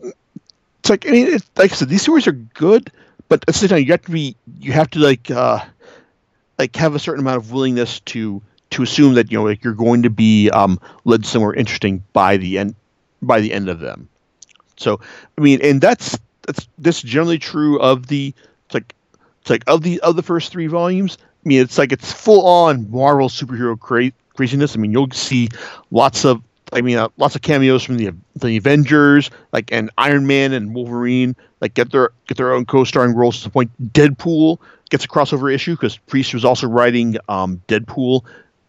it's 0.00 0.90
like 0.90 1.06
I 1.06 1.10
mean, 1.10 1.26
it's, 1.28 1.48
like 1.56 1.72
I 1.72 1.74
said, 1.74 1.88
these 1.88 2.02
stories 2.02 2.26
are 2.26 2.32
good, 2.32 2.90
but 3.28 3.40
at 3.42 3.46
the 3.46 3.52
same 3.52 3.68
time, 3.68 3.80
you 3.80 3.92
have 3.92 4.02
to 4.02 4.10
be 4.10 4.36
you 4.60 4.72
have 4.72 4.90
to 4.90 4.98
like 4.98 5.30
uh 5.30 5.60
like 6.58 6.74
have 6.76 6.94
a 6.94 6.98
certain 6.98 7.20
amount 7.20 7.38
of 7.38 7.52
willingness 7.52 8.00
to 8.00 8.42
to 8.76 8.82
assume 8.82 9.14
that 9.14 9.32
you 9.32 9.38
know 9.38 9.44
like 9.44 9.64
you're 9.64 9.72
going 9.72 10.02
to 10.02 10.10
be 10.10 10.50
um, 10.50 10.78
led 11.04 11.24
somewhere 11.24 11.54
interesting 11.54 12.04
by 12.12 12.36
the 12.36 12.58
end 12.58 12.74
by 13.22 13.40
the 13.40 13.52
end 13.52 13.68
of 13.68 13.80
them. 13.80 14.08
So 14.76 15.00
I 15.36 15.40
mean, 15.40 15.60
and 15.62 15.80
that's 15.80 16.18
that's 16.46 16.68
this 16.78 17.00
generally 17.00 17.38
true 17.38 17.80
of 17.80 18.06
the 18.06 18.34
it's 18.66 18.74
like 18.74 18.94
it's 19.40 19.50
like 19.50 19.64
of 19.66 19.82
the 19.82 19.98
of 20.00 20.16
the 20.16 20.22
first 20.22 20.52
three 20.52 20.66
volumes. 20.66 21.16
I 21.22 21.48
mean, 21.48 21.62
it's 21.62 21.78
like 21.78 21.90
it's 21.90 22.12
full 22.12 22.46
on 22.46 22.90
Marvel 22.90 23.30
superhero 23.30 23.80
cra- 23.80 24.12
craziness. 24.34 24.76
I 24.76 24.78
mean, 24.78 24.92
you'll 24.92 25.10
see 25.10 25.48
lots 25.90 26.26
of 26.26 26.42
I 26.72 26.82
mean, 26.82 26.98
uh, 26.98 27.08
lots 27.16 27.34
of 27.34 27.40
cameos 27.40 27.82
from 27.82 27.96
the 27.96 28.10
the 28.34 28.58
Avengers, 28.58 29.30
like 29.52 29.72
and 29.72 29.90
Iron 29.96 30.26
Man 30.26 30.52
and 30.52 30.74
Wolverine, 30.74 31.34
like 31.62 31.72
get 31.72 31.92
their 31.92 32.10
get 32.26 32.36
their 32.36 32.52
own 32.52 32.66
co-starring 32.66 33.14
roles. 33.14 33.38
To 33.38 33.44
the 33.44 33.50
point, 33.50 33.70
Deadpool 33.94 34.58
gets 34.90 35.06
a 35.06 35.08
crossover 35.08 35.52
issue 35.52 35.72
because 35.72 35.96
Priest 35.96 36.34
was 36.34 36.44
also 36.44 36.66
writing 36.66 37.16
um, 37.30 37.62
Deadpool 37.68 38.24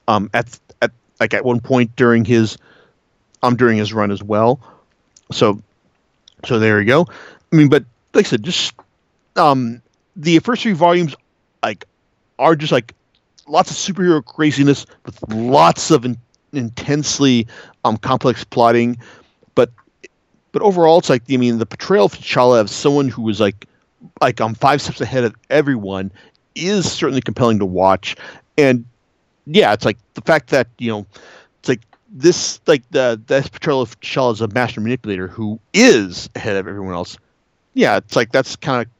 um, 0.07 0.29
at 0.33 0.59
at 0.81 0.91
like 1.19 1.33
at 1.33 1.45
one 1.45 1.59
point 1.59 1.95
during 1.95 2.25
his 2.25 2.57
um 3.43 3.55
during 3.55 3.77
his 3.77 3.93
run 3.93 4.11
as 4.11 4.23
well. 4.23 4.59
So 5.31 5.61
so 6.45 6.59
there 6.59 6.79
you 6.79 6.85
go. 6.85 7.07
I 7.51 7.55
mean, 7.55 7.69
but 7.69 7.85
like 8.13 8.25
I 8.25 8.29
said, 8.29 8.43
just 8.43 8.73
um 9.35 9.81
the 10.15 10.39
first 10.39 10.63
three 10.63 10.73
volumes 10.73 11.15
like 11.63 11.85
are 12.39 12.55
just 12.55 12.71
like 12.71 12.93
lots 13.47 13.71
of 13.71 13.77
superhero 13.77 14.23
craziness 14.23 14.85
with 15.05 15.21
lots 15.31 15.91
of 15.91 16.05
in- 16.05 16.17
intensely 16.53 17.47
um 17.83 17.97
complex 17.97 18.43
plotting, 18.43 18.97
but 19.55 19.71
but 20.51 20.61
overall 20.61 20.99
it's 20.99 21.09
like 21.09 21.23
I 21.29 21.37
mean 21.37 21.57
the 21.57 21.65
portrayal 21.65 22.05
of 22.05 22.13
T'Challa 22.13 22.63
as 22.63 22.71
someone 22.71 23.09
who 23.09 23.21
was 23.21 23.39
like 23.39 23.67
like 24.21 24.39
um 24.41 24.55
five 24.55 24.81
steps 24.81 25.01
ahead 25.01 25.23
of 25.23 25.35
everyone 25.49 26.11
is 26.55 26.91
certainly 26.91 27.21
compelling 27.21 27.59
to 27.59 27.65
watch, 27.65 28.15
and 28.57 28.85
yeah, 29.47 29.73
it's 29.73 29.85
like 29.85 29.97
the 30.13 30.21
fact 30.21 30.49
that 30.49 30.67
you 30.77 30.91
know 30.91 31.05
it's 31.59 31.69
like 31.69 31.81
this 32.09 32.59
like 32.67 32.83
the 32.91 33.19
this 33.27 33.45
of 33.45 33.99
T'Challa 34.01 34.33
as 34.33 34.41
a 34.41 34.47
master 34.49 34.81
manipulator 34.81 35.27
who 35.27 35.59
is 35.73 36.29
ahead 36.35 36.55
of 36.55 36.67
everyone 36.67 36.93
else. 36.93 37.17
Yeah, 37.73 37.97
it's 37.97 38.15
like 38.15 38.31
that's 38.31 38.55
kind 38.55 38.85
of 38.85 38.91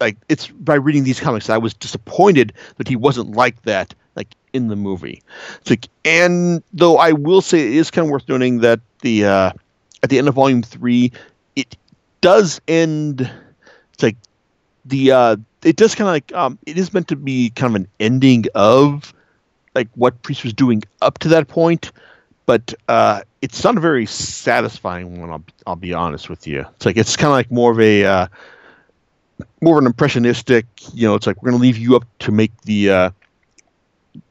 like 0.00 0.16
it's 0.28 0.48
by 0.48 0.74
reading 0.74 1.04
these 1.04 1.20
comics 1.20 1.48
I 1.50 1.58
was 1.58 1.74
disappointed 1.74 2.52
that 2.76 2.88
he 2.88 2.96
wasn't 2.96 3.32
like 3.32 3.60
that 3.62 3.94
like 4.16 4.34
in 4.52 4.68
the 4.68 4.76
movie. 4.76 5.22
It's 5.60 5.70
like 5.70 5.88
and 6.04 6.62
though 6.72 6.96
I 6.96 7.12
will 7.12 7.42
say 7.42 7.60
it 7.60 7.74
is 7.74 7.90
kind 7.90 8.06
of 8.06 8.10
worth 8.10 8.28
noting 8.28 8.60
that 8.60 8.80
the 9.02 9.26
uh 9.26 9.52
at 10.02 10.10
the 10.10 10.18
end 10.18 10.28
of 10.28 10.34
volume 10.34 10.62
3 10.62 11.12
it 11.56 11.76
does 12.20 12.60
end 12.66 13.30
it's 13.92 14.02
like 14.02 14.16
the 14.84 15.12
uh 15.12 15.36
it 15.62 15.76
does 15.76 15.94
kind 15.94 16.08
of 16.08 16.12
like 16.12 16.32
um 16.34 16.58
it 16.66 16.78
is 16.78 16.92
meant 16.92 17.08
to 17.08 17.16
be 17.16 17.50
kind 17.50 17.74
of 17.74 17.82
an 17.82 17.88
ending 18.00 18.44
of 18.54 19.12
like 19.74 19.88
what 19.94 20.20
Priest 20.22 20.44
was 20.44 20.52
doing 20.52 20.82
up 21.02 21.18
to 21.20 21.28
that 21.28 21.48
point, 21.48 21.92
but 22.46 22.74
uh, 22.88 23.22
it's 23.42 23.62
not 23.64 23.76
a 23.76 23.80
very 23.80 24.06
satisfying 24.06 25.20
one. 25.20 25.30
I'll, 25.30 25.44
I'll 25.66 25.76
be 25.76 25.92
honest 25.92 26.28
with 26.28 26.46
you. 26.46 26.64
It's 26.76 26.86
like 26.86 26.96
it's 26.96 27.16
kind 27.16 27.28
of 27.28 27.32
like 27.32 27.50
more 27.50 27.72
of 27.72 27.80
a 27.80 28.04
uh, 28.04 28.26
more 29.60 29.78
of 29.78 29.82
an 29.82 29.86
impressionistic. 29.86 30.66
You 30.92 31.08
know, 31.08 31.14
it's 31.14 31.26
like 31.26 31.42
we're 31.42 31.50
going 31.50 31.60
to 31.60 31.62
leave 31.62 31.78
you 31.78 31.96
up 31.96 32.04
to 32.20 32.32
make 32.32 32.52
the 32.62 32.90
uh, 32.90 33.10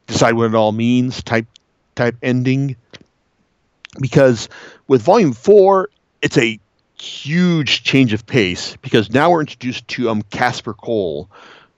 decide 0.06 0.34
what 0.34 0.46
it 0.46 0.54
all 0.54 0.72
means 0.72 1.22
type 1.22 1.46
type 1.94 2.16
ending. 2.22 2.76
Because 4.00 4.48
with 4.88 5.02
Volume 5.02 5.32
Four, 5.32 5.88
it's 6.22 6.38
a 6.38 6.58
huge 6.98 7.82
change 7.82 8.12
of 8.12 8.26
pace 8.26 8.76
because 8.76 9.10
now 9.10 9.30
we're 9.30 9.40
introduced 9.40 9.86
to 9.88 10.08
um 10.08 10.22
Casper 10.22 10.74
Cole, 10.74 11.28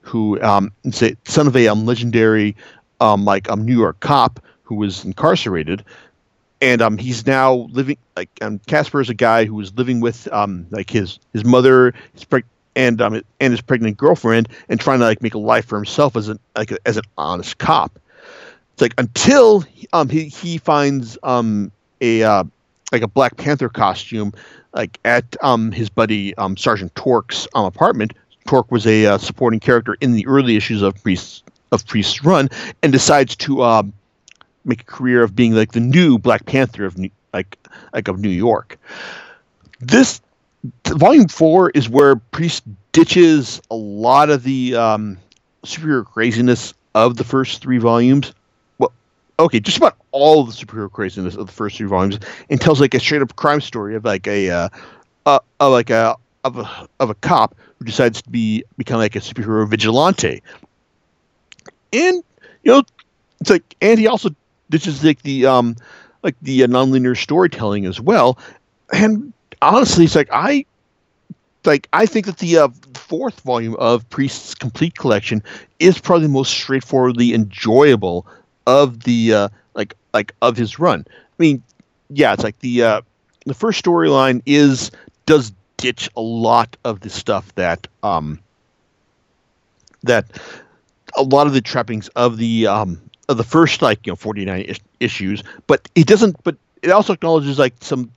who 0.01 0.41
um, 0.41 0.73
it's 0.85 1.03
a 1.03 1.17
son 1.25 1.47
of 1.47 1.57
a 1.57 1.69
um, 1.69 1.85
legendary 1.85 2.57
um, 3.01 3.25
like 3.25 3.49
a 3.51 3.57
New 3.57 3.77
York 3.79 4.01
cop 4.01 4.41
who 4.63 4.75
was 4.75 5.05
incarcerated, 5.05 5.85
and 6.61 6.83
um, 6.83 6.99
he's 6.99 7.27
now 7.27 7.69
living 7.71 7.99
like 8.17 8.31
um, 8.41 8.59
Casper 8.67 9.01
is 9.01 9.11
a 9.11 9.15
guy 9.15 9.45
who 9.45 9.61
is 9.61 9.73
living 9.75 10.01
with 10.01 10.31
um, 10.33 10.67
like 10.71 10.91
his 10.91 11.19
his 11.33 11.45
mother, 11.45 11.95
his 12.13 12.25
preg- 12.25 12.45
and 12.75 13.01
um, 13.01 13.23
and 13.41 13.53
his 13.53 13.61
pregnant 13.61 13.97
girlfriend, 13.97 14.49
and 14.69 14.81
trying 14.81 14.99
to 14.99 15.05
like 15.05 15.23
make 15.23 15.35
a 15.35 15.39
life 15.39 15.67
for 15.67 15.77
himself 15.77 16.17
as 16.17 16.29
an 16.29 16.39
like 16.57 16.73
a, 16.73 16.79
as 16.87 16.97
an 16.97 17.05
honest 17.17 17.59
cop. 17.59 17.99
It's 18.73 18.83
like 18.83 18.95
until 18.99 19.65
um 19.93 20.09
he 20.09 20.25
he 20.25 20.59
finds 20.59 21.17
um 21.23 21.73
a 22.01 22.23
uh, 22.23 22.45
like 22.93 23.03
a 23.03 23.09
Black 23.09 23.37
Panther 23.37 23.69
costume 23.69 24.33
like 24.75 24.99
at 25.05 25.37
um 25.43 25.73
his 25.73 25.89
buddy 25.89 26.35
um 26.37 26.57
Sergeant 26.57 26.95
Torque's 26.95 27.49
um 27.55 27.65
apartment. 27.65 28.13
Torque 28.47 28.71
was 28.71 28.87
a 28.87 29.07
uh, 29.07 29.19
supporting 29.19 29.59
character 29.59 29.97
in 30.01 30.13
the 30.13 30.25
early 30.27 30.57
issues 30.57 30.81
of 30.81 31.03
Priest's 31.03 31.43
of 31.73 31.87
Priest's 31.87 32.25
run 32.25 32.49
and 32.83 32.93
decides 32.93 33.37
to 33.37 33.63
um, 33.63 33.93
make 34.65 34.83
a 34.83 34.85
career 34.85 35.23
of 35.23 35.35
being 35.35 35.55
like 35.55 35.73
the 35.73 35.81
new 35.81 36.19
Black 36.19 36.47
Panther 36.47 36.85
of 36.85 36.99
New, 36.99 37.11
like 37.33 37.59
like 37.93 38.09
of 38.09 38.21
New 38.21 38.29
York. 38.29 38.79
This 39.81 40.21
volume 40.87 41.29
four 41.29 41.71
is 41.71 41.89
where 41.89 42.17
Priest 42.17 42.65
ditches 42.93 43.61
a 43.71 43.77
lot 43.77 44.31
of 44.31 44.43
the 44.43 44.75
um, 44.75 45.19
superhero 45.65 46.05
craziness 46.05 46.75
of 46.95 47.17
the 47.17 47.25
first 47.25 47.61
three 47.61 47.79
volumes. 47.79 48.33
Well, 48.79 48.93
okay, 49.39 49.61
just 49.61 49.77
about 49.77 49.97
all 50.13 50.45
the 50.45 50.53
superhero 50.53 50.91
craziness 50.91 51.37
of 51.37 51.47
the 51.47 51.53
first 51.53 51.77
three 51.77 51.87
volumes, 51.87 52.19
and 52.49 52.61
tells 52.61 52.81
like 52.81 52.95
a 52.95 53.01
straight 53.01 53.23
up 53.23 53.37
crime 53.37 53.61
story 53.61 53.95
of 53.95 54.05
like 54.05 54.27
a 54.27 54.51
uh, 54.51 54.69
uh, 55.27 55.39
uh 55.61 55.71
like 55.71 55.91
a 55.91 56.17
of 56.45 56.59
a 56.59 56.89
of 57.01 57.11
a 57.11 57.15
cop 57.17 57.55
who 57.79 57.85
decides 57.85 58.23
to 58.23 58.31
be 58.31 58.65
become 58.79 58.99
like 58.99 59.17
a 59.17 59.21
superhero 59.21 59.69
vigilante 59.69 60.43
and 61.93 62.23
you 62.63 62.73
know, 62.73 62.83
it's 63.41 63.51
like, 63.51 63.77
and 63.81 63.99
he 63.99 64.07
also 64.07 64.31
ditches 64.71 65.05
like 65.05 65.23
the 65.23 65.47
um, 65.47 65.77
like 66.23 66.35
the 66.43 66.65
uh, 66.65 66.67
nonlinear 66.67 67.17
storytelling 67.17 67.87
as 67.87 68.01
well. 68.01 68.39
And 68.93 69.33
honestly, 69.63 70.05
it's 70.05 70.15
like 70.17 70.29
I 70.33 70.65
like 71.65 71.89
I 71.93 72.07
think 72.07 72.27
that 72.27 72.39
the 72.39 72.59
uh, 72.59 72.69
fourth 72.95 73.41
volume 73.41 73.77
of 73.77 74.09
Priest's 74.11 74.55
complete 74.55 74.97
collection 74.97 75.43
is 75.79 75.99
probably 75.99 76.27
the 76.27 76.33
most 76.33 76.51
straightforwardly 76.53 77.35
enjoyable 77.35 78.27
of 78.67 79.05
the 79.05 79.33
uh, 79.33 79.49
like 79.75 79.95
like 80.13 80.33
of 80.43 80.57
his 80.57 80.79
run. 80.79 81.05
I 81.09 81.13
mean, 81.39 81.63
yeah, 82.11 82.33
it's 82.33 82.45
like 82.45 82.59
the 82.61 82.83
uh, 82.83 83.01
the 83.45 83.55
first 83.55 83.85
storyline 83.85 84.43
is 84.47 84.91
does 85.27 85.53
ditch 85.77 86.09
a 86.17 86.21
lot 86.21 86.77
of 86.85 87.01
the 87.01 87.11
stuff 87.11 87.55
that 87.57 87.87
um 88.03 88.41
that 90.03 90.25
a 91.17 91.23
lot 91.23 91.47
of 91.47 91.53
the 91.53 91.61
trappings 91.61 92.09
of 92.09 92.37
the 92.37 92.67
um 92.67 93.01
of 93.29 93.37
the 93.37 93.45
first 93.45 93.83
like 93.83 94.07
you 94.07 94.13
know 94.13 94.17
49 94.17 94.61
is- 94.63 94.81
issues 95.01 95.43
but 95.67 95.89
it 95.95 96.07
doesn't 96.07 96.37
but 96.45 96.57
it 96.83 96.91
also 96.91 97.13
acknowledges 97.13 97.59
like 97.59 97.75
some 97.81 98.11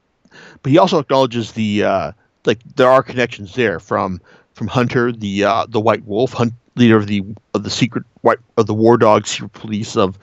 but 0.62 0.72
he 0.72 0.78
also 0.78 1.00
acknowledges 1.00 1.54
the 1.54 1.84
uh 1.84 2.12
like 2.46 2.60
there 2.76 2.90
are 2.90 3.04
connections 3.04 3.56
there 3.56 3.80
from 3.80 4.22
from 4.54 4.68
hunter 4.68 5.12
the 5.12 5.44
uh 5.44 5.66
the 5.70 5.80
white 5.80 6.06
wolf 6.06 6.34
hunt 6.34 6.54
leader 6.76 6.98
of 6.98 7.08
the 7.08 7.24
of 7.54 7.64
the 7.64 7.70
secret 7.70 8.04
white 8.22 8.40
of 8.58 8.68
the 8.68 8.74
war 8.74 8.98
dog 8.98 9.26
secret 9.26 9.52
police 9.54 9.96
of 9.98 10.18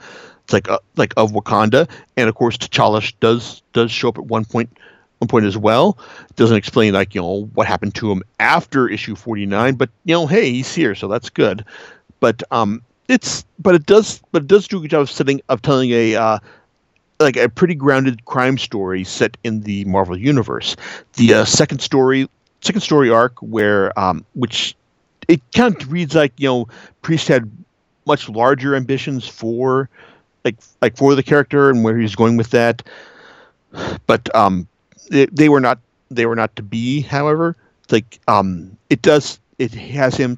it's 0.45 0.53
like 0.53 0.69
uh, 0.69 0.79
like 0.97 1.13
of 1.17 1.33
wakanda 1.33 1.89
and 2.17 2.29
of 2.29 2.35
course 2.35 2.57
t'challa 2.57 3.13
does 3.21 3.63
does 3.73 3.91
show 3.91 4.09
up 4.09 4.19
at 4.19 4.27
one 4.27 4.45
point 4.45 4.71
one 5.19 5.29
point 5.29 5.47
as 5.47 5.57
well. 5.57 5.99
It 6.29 6.37
doesn't 6.37 6.57
explain 6.57 6.93
like 6.93 7.15
you 7.15 7.21
know 7.23 7.51
what 7.55 7.67
happened 7.67 7.95
to 7.97 8.13
him 8.13 8.23
after 8.39 8.89
issue 8.89 9.15
49 9.15 9.75
but 9.75 9.89
you 10.05 10.15
know 10.15 10.27
hey 10.27 10.51
he's 10.53 10.75
here 10.75 10.95
so 10.95 11.09
that's 11.09 11.31
good 11.31 11.65
but 12.21 12.43
um, 12.51 12.83
it's 13.09 13.45
but 13.59 13.75
it 13.75 13.87
does 13.87 14.21
but 14.33 14.43
it 14.43 14.49
does 14.49 14.69
do 14.69 14.79
a 14.79 14.81
good 14.81 14.91
job 14.91 15.03
of 15.03 15.11
setting 15.11 15.41
of 15.49 15.63
telling 15.63 15.91
a 15.91 16.15
uh, 16.17 16.39
like 17.21 17.37
a 17.37 17.49
pretty 17.49 17.75
grounded 17.75 18.25
crime 18.25 18.59
story 18.59 19.05
set 19.05 19.37
in 19.45 19.61
the 19.63 19.85
Marvel 19.85 20.17
universe. 20.19 20.77
The 21.15 21.35
uh, 21.35 21.45
second 21.45 21.81
story 21.81 22.29
second 22.61 22.81
story 22.81 23.11
arc 23.11 23.39
where 23.41 23.97
um, 23.99 24.25
which 24.35 24.75
it 25.29 25.41
kind 25.55 25.81
of 25.81 25.93
reads 25.93 26.15
like 26.15 26.33
you 26.37 26.49
know 26.49 26.69
Priest 27.03 27.29
had 27.29 27.51
much 28.07 28.29
larger 28.29 28.75
ambitions 28.77 29.27
for 29.27 29.89
like 30.45 30.57
like 30.81 30.97
for 30.97 31.15
the 31.15 31.23
character 31.23 31.71
and 31.71 31.85
where 31.85 31.99
he's 31.99 32.15
going 32.15 32.37
with 32.37 32.51
that, 32.51 32.83
but 34.07 34.35
um, 34.35 34.67
they, 35.11 35.27
they 35.27 35.49
were 35.49 35.61
not 35.61 35.79
they 36.11 36.27
were 36.27 36.37
not 36.37 36.55
to 36.57 36.63
be. 36.63 37.01
However, 37.01 37.57
like 37.91 38.21
um, 38.29 38.77
it 38.91 39.03
does 39.03 39.41
it 39.59 39.73
has 39.75 40.17
him 40.17 40.37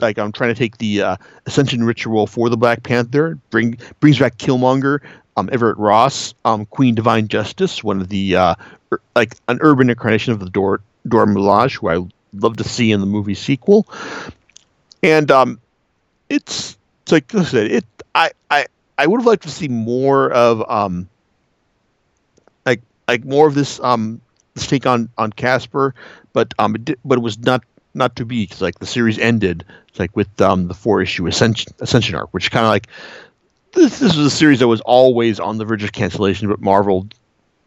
like 0.00 0.18
I'm 0.18 0.32
trying 0.32 0.54
to 0.54 0.58
take 0.58 0.78
the 0.78 1.02
uh, 1.02 1.16
Ascension 1.46 1.84
ritual 1.84 2.26
for 2.26 2.48
the 2.48 2.56
Black 2.56 2.82
Panther, 2.82 3.38
bring 3.50 3.78
brings 4.00 4.18
back 4.18 4.36
Killmonger, 4.38 5.00
um, 5.36 5.48
Everett 5.52 5.78
Ross, 5.78 6.34
um, 6.44 6.66
Queen 6.66 6.94
Divine 6.94 7.28
Justice, 7.28 7.82
one 7.84 8.00
of 8.00 8.08
the 8.08 8.36
uh, 8.36 8.54
ur- 8.92 9.00
like 9.14 9.36
an 9.48 9.58
urban 9.60 9.90
incarnation 9.90 10.32
of 10.32 10.40
the 10.40 10.50
Dor 10.50 10.80
Dora 11.08 11.26
Milaje, 11.26 11.76
who 11.76 11.88
I 11.88 12.08
love 12.34 12.56
to 12.58 12.64
see 12.64 12.92
in 12.92 13.00
the 13.00 13.06
movie 13.06 13.34
sequel, 13.34 13.86
and 15.02 15.30
um, 15.30 15.60
it's 16.28 16.76
it's 17.02 17.12
like 17.12 17.34
I 17.34 17.44
said, 17.44 17.70
it 17.70 17.84
I 18.14 18.30
I 18.50 18.66
I 18.98 19.06
would 19.06 19.20
have 19.20 19.26
liked 19.26 19.42
to 19.44 19.50
see 19.50 19.68
more 19.68 20.30
of 20.32 20.68
um 20.70 21.08
like 22.66 22.80
like 23.08 23.24
more 23.24 23.46
of 23.46 23.54
this 23.54 23.80
um 23.80 24.20
this 24.54 24.66
take 24.66 24.86
on 24.86 25.08
on 25.18 25.32
Casper, 25.32 25.94
but 26.32 26.52
um 26.58 26.74
it 26.74 26.84
did, 26.84 26.98
but 27.04 27.18
it 27.18 27.22
was 27.22 27.38
not 27.38 27.64
not 27.94 28.16
to 28.16 28.24
be 28.24 28.44
because 28.44 28.60
like 28.60 28.78
the 28.78 28.86
series 28.86 29.18
ended 29.18 29.64
like 29.98 30.14
with 30.16 30.40
um, 30.40 30.68
the 30.68 30.74
four 30.74 31.02
issue 31.02 31.26
Ascension, 31.26 31.72
Ascension 31.80 32.14
arc, 32.14 32.32
which 32.32 32.50
kind 32.50 32.64
of 32.64 32.70
like 32.70 32.88
this, 33.72 33.98
this 33.98 34.16
was 34.16 34.26
a 34.26 34.30
series 34.30 34.58
that 34.60 34.68
was 34.68 34.80
always 34.82 35.38
on 35.38 35.58
the 35.58 35.64
verge 35.64 35.84
of 35.84 35.92
cancellation, 35.92 36.48
but 36.48 36.60
Marvel 36.60 37.06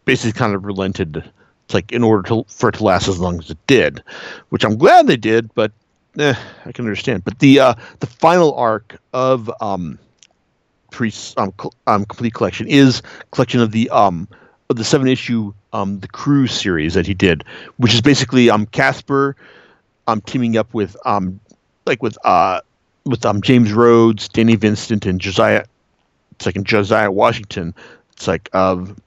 basically 0.05 0.37
kind 0.37 0.53
of 0.53 0.65
relented, 0.65 1.17
it's 1.65 1.73
like 1.73 1.91
in 1.91 2.03
order 2.03 2.27
to 2.29 2.45
for 2.49 2.69
it 2.69 2.75
to 2.75 2.83
last 2.83 3.07
as 3.07 3.19
long 3.19 3.39
as 3.39 3.49
it 3.49 3.57
did, 3.67 4.03
which 4.49 4.65
I'm 4.65 4.77
glad 4.77 5.07
they 5.07 5.17
did, 5.17 5.53
but 5.53 5.71
eh, 6.19 6.33
I 6.65 6.71
can 6.71 6.85
understand. 6.85 7.23
But 7.23 7.39
the 7.39 7.59
uh, 7.59 7.75
the 7.99 8.07
final 8.07 8.53
arc 8.55 8.99
of 9.13 9.49
um, 9.61 9.97
um, 10.99 11.11
cl- 11.11 11.73
um, 11.87 12.05
complete 12.05 12.33
collection 12.33 12.67
is 12.67 13.01
collection 13.31 13.61
of 13.61 13.71
the 13.71 13.89
um 13.89 14.27
of 14.69 14.75
the 14.75 14.83
seven 14.83 15.07
issue 15.07 15.53
um 15.71 15.99
the 15.99 16.07
Cruise 16.07 16.51
series 16.51 16.93
that 16.95 17.07
he 17.07 17.13
did, 17.13 17.43
which 17.77 17.93
is 17.93 18.01
basically 18.01 18.49
um 18.49 18.65
Casper, 18.67 19.35
um 20.07 20.21
teaming 20.21 20.57
up 20.57 20.73
with 20.73 20.95
um 21.05 21.39
like 21.85 22.01
with 22.01 22.17
uh 22.25 22.61
with 23.05 23.25
um 23.25 23.41
James 23.41 23.73
Rhodes, 23.73 24.27
Danny 24.29 24.55
Vincent, 24.55 25.05
and 25.05 25.19
Josiah. 25.19 25.65
It's 26.31 26.45
like 26.45 26.55
in 26.55 26.63
Josiah 26.63 27.11
Washington. 27.11 27.73
It's 28.13 28.27
like 28.27 28.53
um 28.55 28.97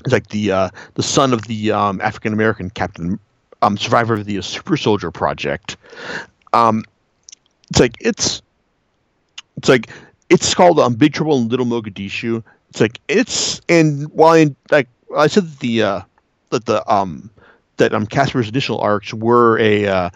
it's 0.00 0.12
like 0.12 0.28
the 0.28 0.52
uh 0.52 0.70
the 0.94 1.02
son 1.02 1.32
of 1.32 1.42
the 1.46 1.72
um 1.72 2.00
African 2.00 2.32
American 2.32 2.70
Captain 2.70 3.18
um 3.62 3.78
survivor 3.78 4.14
of 4.14 4.24
the 4.24 4.40
Super 4.42 4.76
Soldier 4.76 5.10
Project. 5.10 5.76
Um, 6.52 6.84
it's 7.70 7.80
like 7.80 7.96
it's 8.00 8.42
it's 9.56 9.68
like 9.68 9.88
it's 10.28 10.54
called 10.54 10.78
um, 10.78 10.94
Big 10.94 11.14
Trouble 11.14 11.38
in 11.38 11.48
Little 11.48 11.66
Mogadishu. 11.66 12.42
It's 12.70 12.80
like 12.80 13.00
it's 13.08 13.60
and 13.68 14.10
while 14.12 14.34
in, 14.34 14.56
like 14.70 14.88
I 15.16 15.26
said 15.26 15.58
the 15.60 15.82
uh, 15.82 16.00
that 16.50 16.66
the 16.66 16.92
um 16.92 17.30
that 17.82 17.94
um 17.94 18.06
Kasper's 18.06 18.48
initial 18.48 18.78
arcs 18.78 19.12
were 19.12 19.58
a 19.58 19.86
uh, 19.86 20.10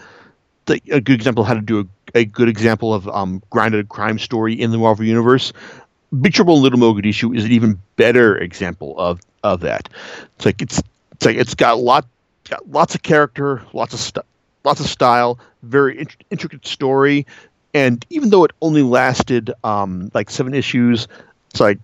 a 0.68 1.00
good 1.00 1.14
example 1.14 1.42
of 1.42 1.48
how 1.48 1.55
to 1.55 1.61
do 1.61 1.81
a, 2.14 2.20
a 2.20 2.24
good 2.24 2.48
example 2.48 2.94
of 2.94 3.09
um 3.09 3.42
grounded 3.50 3.88
crime 3.88 4.18
story 4.18 4.55
in 4.55 4.70
the 4.70 4.79
Marvel 4.79 5.05
universe. 5.05 5.52
Big 6.20 6.33
Trouble 6.33 6.57
in 6.57 6.62
Little 6.62 6.79
Mogadishu 6.79 7.37
is 7.37 7.44
an 7.44 7.50
even 7.50 7.81
better 7.96 8.38
example 8.38 8.94
of 8.98 9.20
of 9.42 9.61
that. 9.61 9.88
It's 10.37 10.46
like 10.46 10.62
it's 10.62 10.81
it's 11.12 11.26
like 11.26 11.37
it's 11.37 11.55
got 11.55 11.79
lot 11.79 12.07
got 12.48 12.68
lots 12.70 12.94
of 12.94 13.02
character, 13.02 13.62
lots 13.72 13.92
of 13.92 14.00
stuff, 14.00 14.24
lots 14.64 14.81
of 14.81 14.87
style, 14.87 15.38
very 15.62 15.98
int- 15.98 16.16
intricate 16.31 16.64
story, 16.66 17.26
and 17.74 18.07
even 18.11 18.31
though 18.31 18.44
it 18.44 18.52
only 18.62 18.83
lasted 18.83 19.52
um, 19.64 20.11
like 20.14 20.31
seven 20.31 20.55
issues, 20.55 21.09
it's 21.50 21.59
like 21.59 21.79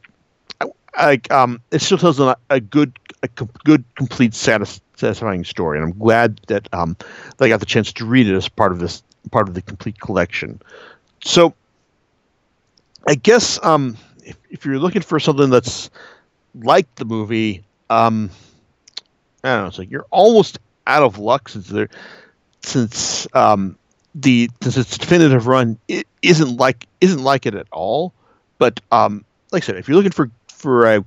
like 0.97 1.31
um, 1.33 1.61
it 1.73 1.83
still 1.83 1.99
tells 1.99 2.21
a, 2.21 2.37
a 2.51 2.61
good 2.61 2.93
a 3.25 3.29
com- 3.29 3.51
good 3.65 3.85
complete 3.97 4.35
satis- 4.35 4.81
satisfying 4.97 5.45
story, 5.45 5.79
and 5.79 5.87
I'm 5.87 5.99
glad 5.99 6.41
that 6.49 6.69
um, 6.73 6.97
I 7.41 7.49
got 7.49 7.61
the 7.61 7.67
chance 7.67 7.93
to 7.95 8.05
read 8.05 8.29
it 8.29 8.35
as 8.35 8.49
part 8.49 8.73
of 8.73 8.79
this 8.79 9.03
part 9.31 9.49
of 9.49 9.55
the 9.55 9.63
complete 9.63 10.01
collection. 10.01 10.61
So 11.25 11.55
I 13.07 13.15
guess 13.15 13.59
um, 13.63 13.97
if, 14.25 14.37
if 14.51 14.65
you're 14.65 14.79
looking 14.79 15.03
for 15.03 15.21
something 15.21 15.51
that's 15.51 15.91
like 16.55 16.93
the 16.97 17.05
movie, 17.05 17.65
um, 17.91 18.31
I 19.45 19.55
don't 19.55 19.63
know, 19.63 19.69
it's 19.69 19.79
like 19.79 19.91
you're 19.91 20.07
almost 20.11 20.59
out 20.87 21.03
of 21.03 21.19
luck 21.19 21.49
since 21.49 21.69
there 21.69 21.89
since 22.63 23.27
um, 23.35 23.77
the 24.15 24.51
since 24.63 24.77
its 24.77 24.99
definitive 24.99 25.47
run 25.47 25.79
it 25.89 26.07
isn't 26.23 26.57
like 26.57 26.87
isn't 27.01 27.23
like 27.23 27.47
it 27.47 27.55
at 27.55 27.67
all. 27.73 28.13
But 28.59 28.81
um, 28.93 29.25
like 29.51 29.63
I 29.65 29.67
said, 29.67 29.77
if 29.77 29.89
you're 29.89 29.97
looking 29.97 30.13
for 30.13 30.31
for 30.49 30.87
a 30.87 31.05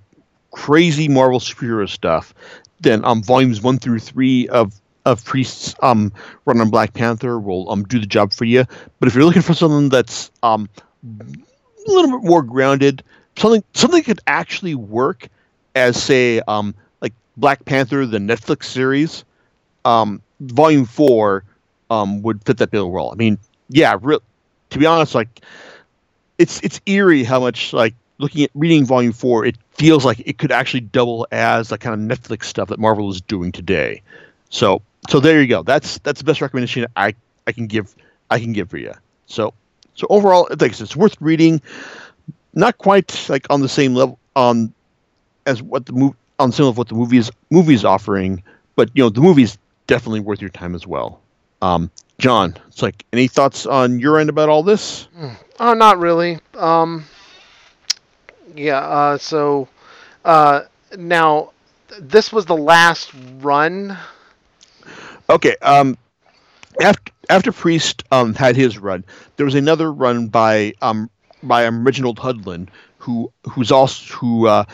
crazy 0.51 1.07
Marvel 1.07 1.39
superhero 1.39 1.87
stuff, 1.87 2.33
then 2.79 3.03
um, 3.05 3.23
volumes 3.23 3.61
one 3.61 3.77
through 3.79 3.99
three 3.99 4.47
of 4.49 4.79
of 5.05 5.23
Priest's 5.23 5.75
um, 5.81 6.11
run 6.45 6.59
on 6.59 6.69
Black 6.69 6.93
Panther 6.93 7.39
will 7.39 7.69
um, 7.71 7.83
do 7.83 7.99
the 7.99 8.07
job 8.07 8.33
for 8.33 8.45
you. 8.45 8.65
But 8.99 9.07
if 9.07 9.13
you're 9.13 9.23
looking 9.23 9.43
for 9.43 9.53
something 9.53 9.89
that's 9.89 10.31
um, 10.41 10.67
a 11.03 11.91
little 11.91 12.19
bit 12.19 12.27
more 12.27 12.41
grounded, 12.41 13.03
something 13.37 13.63
something 13.73 13.99
that 13.99 14.05
could 14.05 14.19
actually 14.27 14.75
work 14.75 15.27
as 15.75 16.01
say 16.01 16.41
um, 16.47 16.73
like 17.01 17.13
Black 17.37 17.65
Panther, 17.65 18.05
the 18.05 18.17
Netflix 18.17 18.65
series, 18.65 19.23
um, 19.83 20.21
Volume 20.39 20.85
Four 20.85 21.43
um, 21.89 22.21
would 22.23 22.43
fit 22.43 22.57
that 22.57 22.71
bill 22.71 22.89
well. 22.89 23.11
I 23.11 23.15
mean, 23.15 23.37
yeah, 23.69 23.97
real, 24.01 24.21
to 24.71 24.79
be 24.79 24.85
honest, 24.85 25.13
like 25.13 25.41
it's 26.37 26.59
it's 26.61 26.81
eerie 26.85 27.23
how 27.23 27.39
much 27.39 27.73
like 27.73 27.93
looking 28.17 28.43
at 28.43 28.51
reading 28.53 28.85
Volume 28.85 29.13
Four, 29.13 29.45
it 29.45 29.57
feels 29.73 30.05
like 30.05 30.21
it 30.25 30.37
could 30.37 30.51
actually 30.51 30.81
double 30.81 31.27
as 31.31 31.69
the 31.69 31.77
kind 31.77 32.11
of 32.11 32.17
Netflix 32.17 32.45
stuff 32.45 32.69
that 32.69 32.79
Marvel 32.79 33.09
is 33.09 33.21
doing 33.21 33.51
today. 33.51 34.01
So 34.49 34.81
so 35.09 35.19
there 35.19 35.41
you 35.41 35.47
go. 35.47 35.63
That's 35.63 35.99
that's 35.99 36.19
the 36.19 36.25
best 36.25 36.41
recommendation 36.41 36.85
I 36.95 37.15
I 37.47 37.51
can 37.51 37.67
give 37.67 37.95
I 38.29 38.39
can 38.39 38.53
give 38.53 38.69
for 38.69 38.77
you. 38.77 38.93
So 39.27 39.53
so 39.95 40.07
overall, 40.09 40.47
think 40.57 40.79
it's 40.79 40.95
worth 40.95 41.15
reading. 41.19 41.61
Not 42.53 42.77
quite 42.77 43.27
like 43.29 43.47
on 43.49 43.61
the 43.61 43.69
same 43.69 43.95
level 43.95 44.19
on 44.35 44.73
as 45.45 45.61
what 45.61 45.85
the 45.85 45.93
movie 45.93 46.15
on 46.39 46.51
some 46.51 46.65
of 46.65 46.77
what 46.77 46.89
the 46.89 46.95
movie 46.95 47.17
is 47.17 47.31
movie 47.49 47.73
is 47.73 47.85
offering, 47.85 48.43
but 48.75 48.89
you 48.93 49.03
know 49.03 49.09
the 49.09 49.21
movie 49.21 49.43
is 49.43 49.57
definitely 49.87 50.19
worth 50.19 50.41
your 50.41 50.49
time 50.49 50.75
as 50.75 50.85
well. 50.87 51.21
Um, 51.61 51.91
John, 52.17 52.55
it's 52.67 52.81
like 52.81 53.05
any 53.13 53.27
thoughts 53.27 53.65
on 53.65 53.99
your 53.99 54.19
end 54.19 54.29
about 54.29 54.49
all 54.49 54.63
this? 54.63 55.07
Oh, 55.59 55.73
not 55.73 55.99
really. 55.99 56.39
Um, 56.53 57.05
yeah. 58.55 58.79
Uh, 58.79 59.17
so 59.17 59.67
uh, 60.23 60.61
now 60.97 61.51
this 61.99 62.31
was 62.31 62.45
the 62.45 62.55
last 62.55 63.11
run. 63.39 63.97
Okay. 65.29 65.55
Um, 65.61 65.97
after 66.81 67.11
after 67.29 67.51
Priest 67.51 68.03
um, 68.11 68.33
had 68.33 68.55
his 68.55 68.77
run, 68.77 69.03
there 69.37 69.45
was 69.45 69.55
another 69.55 69.91
run 69.91 70.27
by 70.27 70.73
um 70.81 71.09
by 71.43 71.65
um, 71.65 71.83
Reginald 71.83 72.19
Hudlin, 72.19 72.69
who 72.97 73.31
who's 73.49 73.71
also 73.71 74.13
who 74.15 74.47
uh, 74.47 74.65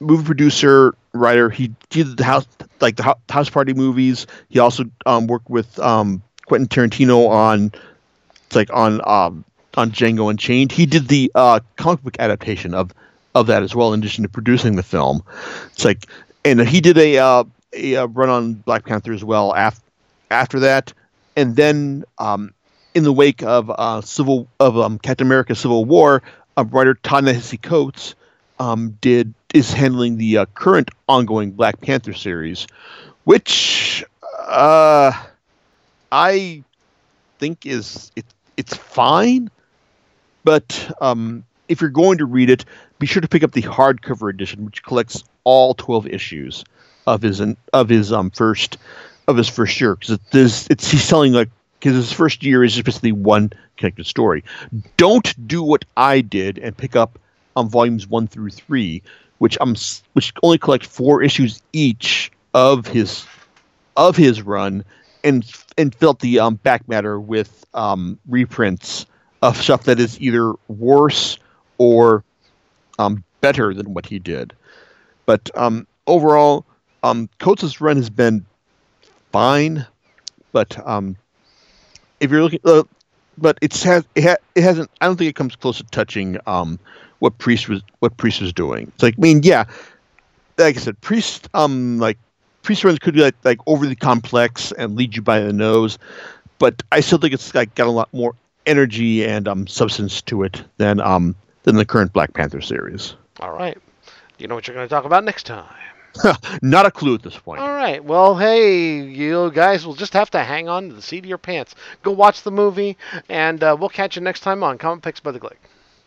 movie 0.00 0.24
producer 0.24 0.94
writer. 1.12 1.50
He 1.50 1.72
did 1.88 2.16
the 2.16 2.24
house 2.24 2.46
like 2.80 2.96
the 2.96 3.16
house 3.28 3.48
party 3.50 3.74
movies. 3.74 4.26
He 4.48 4.58
also 4.58 4.84
um, 5.06 5.26
worked 5.26 5.48
with 5.48 5.78
um, 5.78 6.22
Quentin 6.46 6.68
Tarantino 6.68 7.28
on 7.28 7.72
like 8.54 8.70
on 8.72 9.00
um, 9.08 9.44
on 9.76 9.90
Django 9.90 10.30
Unchained. 10.30 10.72
He 10.72 10.86
did 10.86 11.08
the 11.08 11.30
uh, 11.34 11.60
comic 11.76 12.02
book 12.02 12.16
adaptation 12.18 12.74
of 12.74 12.92
of 13.34 13.46
that 13.46 13.62
as 13.62 13.74
well, 13.74 13.92
in 13.92 14.00
addition 14.00 14.22
to 14.22 14.28
producing 14.28 14.76
the 14.76 14.82
film. 14.82 15.22
It's 15.72 15.84
like 15.84 16.06
and 16.44 16.60
he 16.60 16.80
did 16.80 16.98
a 16.98 17.18
uh, 17.18 17.44
a, 17.72 17.94
a 17.94 18.06
run 18.06 18.28
on 18.28 18.54
Black 18.54 18.84
Panther 18.84 19.12
as 19.12 19.24
well 19.24 19.54
after 19.54 19.82
after 20.30 20.60
that, 20.60 20.92
and 21.36 21.56
then 21.56 22.04
um, 22.18 22.52
in 22.94 23.04
the 23.04 23.12
wake 23.12 23.42
of 23.42 23.70
uh, 23.70 24.00
civil 24.00 24.48
of 24.58 24.78
um, 24.78 24.98
Captain 24.98 25.26
America: 25.26 25.54
Civil 25.54 25.84
War, 25.84 26.22
uh, 26.56 26.64
writer 26.64 26.94
Ta-Nehisi 26.94 27.60
Coates 27.60 28.14
um, 28.58 28.96
did 29.00 29.34
is 29.54 29.72
handling 29.72 30.16
the 30.16 30.38
uh, 30.38 30.46
current 30.54 30.90
ongoing 31.08 31.50
Black 31.50 31.80
Panther 31.80 32.12
series, 32.12 32.66
which 33.24 34.04
uh, 34.38 35.12
I 36.12 36.62
think 37.38 37.66
is 37.66 38.12
it, 38.16 38.24
it's 38.56 38.76
fine, 38.76 39.50
but 40.44 40.94
um, 41.00 41.44
if 41.68 41.80
you're 41.80 41.90
going 41.90 42.18
to 42.18 42.26
read 42.26 42.50
it, 42.50 42.64
be 43.00 43.06
sure 43.06 43.22
to 43.22 43.28
pick 43.28 43.42
up 43.42 43.52
the 43.52 43.62
hardcover 43.62 44.30
edition, 44.30 44.64
which 44.64 44.84
collects 44.84 45.24
all 45.42 45.74
12 45.74 46.06
issues 46.06 46.64
of 47.06 47.22
his 47.22 47.42
of 47.72 47.88
his 47.88 48.12
um 48.12 48.30
first 48.30 48.76
of 49.26 49.36
his 49.36 49.48
first 49.48 49.80
year 49.80 49.96
because 49.96 50.18
it's, 50.34 50.66
it's 50.68 50.90
he's 50.90 51.02
selling 51.02 51.32
like 51.32 51.48
because 51.80 51.96
his 51.96 52.12
first 52.12 52.44
year 52.44 52.62
is 52.62 52.74
just 52.74 52.84
basically 52.84 53.12
one 53.12 53.50
connected 53.78 54.04
story. 54.04 54.44
Don't 54.98 55.48
do 55.48 55.62
what 55.62 55.84
I 55.96 56.20
did 56.20 56.58
and 56.58 56.76
pick 56.76 56.94
up 56.94 57.18
on 57.56 57.64
um, 57.64 57.70
volumes 57.70 58.06
one 58.06 58.28
through 58.28 58.50
three, 58.50 59.02
which 59.38 59.56
um 59.60 59.74
which 60.12 60.32
only 60.42 60.58
collect 60.58 60.86
four 60.86 61.22
issues 61.22 61.62
each 61.72 62.30
of 62.54 62.86
his 62.86 63.26
of 63.96 64.14
his 64.16 64.42
run, 64.42 64.84
and 65.24 65.50
and 65.78 65.94
fill 65.94 66.14
the 66.14 66.38
um, 66.38 66.56
back 66.56 66.86
matter 66.86 67.18
with 67.18 67.64
um, 67.72 68.18
reprints 68.28 69.06
of 69.42 69.56
stuff 69.56 69.84
that 69.84 69.98
is 69.98 70.20
either 70.20 70.52
worse 70.68 71.38
or 71.78 72.22
um, 72.98 73.22
better 73.40 73.72
than 73.74 73.94
what 73.94 74.06
he 74.06 74.18
did. 74.18 74.52
But 75.26 75.50
um, 75.54 75.86
overall, 76.06 76.64
um, 77.02 77.28
Coates' 77.38 77.80
run 77.80 77.96
has 77.96 78.10
been 78.10 78.44
fine, 79.32 79.86
but 80.52 80.76
um, 80.86 81.16
if 82.20 82.30
you're 82.30 82.42
looking, 82.42 82.60
uh, 82.64 82.82
but 83.38 83.58
it's 83.62 83.82
has 83.82 84.04
it, 84.14 84.24
ha, 84.24 84.36
it 84.54 84.62
hasn't. 84.62 84.90
I 85.00 85.06
don't 85.06 85.16
think 85.16 85.30
it 85.30 85.36
comes 85.36 85.56
close 85.56 85.78
to 85.78 85.84
touching 85.84 86.38
um, 86.46 86.78
what 87.20 87.38
Priest 87.38 87.68
was 87.68 87.82
what 88.00 88.16
Priest 88.16 88.40
was 88.40 88.52
doing. 88.52 88.90
It's 88.94 89.02
like 89.02 89.14
I 89.16 89.20
mean, 89.20 89.42
yeah, 89.42 89.64
like 90.58 90.76
I 90.76 90.80
said, 90.80 91.00
Priest 91.00 91.48
um 91.54 91.98
like 91.98 92.18
Priest 92.62 92.84
runs 92.84 92.98
could 92.98 93.14
be 93.14 93.22
like 93.22 93.36
like 93.44 93.58
overly 93.66 93.96
complex 93.96 94.72
and 94.72 94.96
lead 94.96 95.16
you 95.16 95.22
by 95.22 95.40
the 95.40 95.52
nose, 95.52 95.98
but 96.58 96.82
I 96.92 97.00
still 97.00 97.18
think 97.18 97.32
it's 97.32 97.54
like 97.54 97.74
got 97.74 97.86
a 97.86 97.90
lot 97.92 98.12
more 98.12 98.34
energy 98.66 99.24
and 99.24 99.48
um 99.48 99.66
substance 99.66 100.20
to 100.22 100.42
it 100.42 100.62
than 100.76 101.00
um 101.00 101.34
than 101.70 101.78
the 101.78 101.84
current 101.84 102.12
Black 102.12 102.34
Panther 102.34 102.60
series. 102.60 103.14
All 103.38 103.52
right. 103.52 103.78
Do 104.04 104.42
you 104.42 104.48
know 104.48 104.54
what 104.54 104.66
you're 104.66 104.74
going 104.74 104.88
to 104.88 104.92
talk 104.92 105.04
about 105.04 105.24
next 105.24 105.44
time? 105.46 105.72
Not 106.62 106.86
a 106.86 106.90
clue 106.90 107.14
at 107.14 107.22
this 107.22 107.38
point. 107.38 107.60
All 107.60 107.68
right. 107.68 108.04
Well, 108.04 108.36
hey, 108.36 109.00
you 109.00 109.52
guys 109.52 109.86
will 109.86 109.94
just 109.94 110.12
have 110.14 110.30
to 110.30 110.42
hang 110.42 110.68
on 110.68 110.88
to 110.88 110.94
the 110.94 111.02
seat 111.02 111.20
of 111.20 111.26
your 111.26 111.38
pants. 111.38 111.76
Go 112.02 112.10
watch 112.10 112.42
the 112.42 112.50
movie, 112.50 112.96
and 113.28 113.62
uh, 113.62 113.76
we'll 113.78 113.88
catch 113.88 114.16
you 114.16 114.22
next 114.22 114.40
time 114.40 114.64
on 114.64 114.78
Comic 114.78 115.04
Picks 115.04 115.20
by 115.20 115.30
the 115.30 115.38
Glick. 115.38 115.58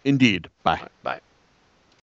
Indeed. 0.03 0.49
Bye. 0.63 0.81
Bye. 1.03 1.21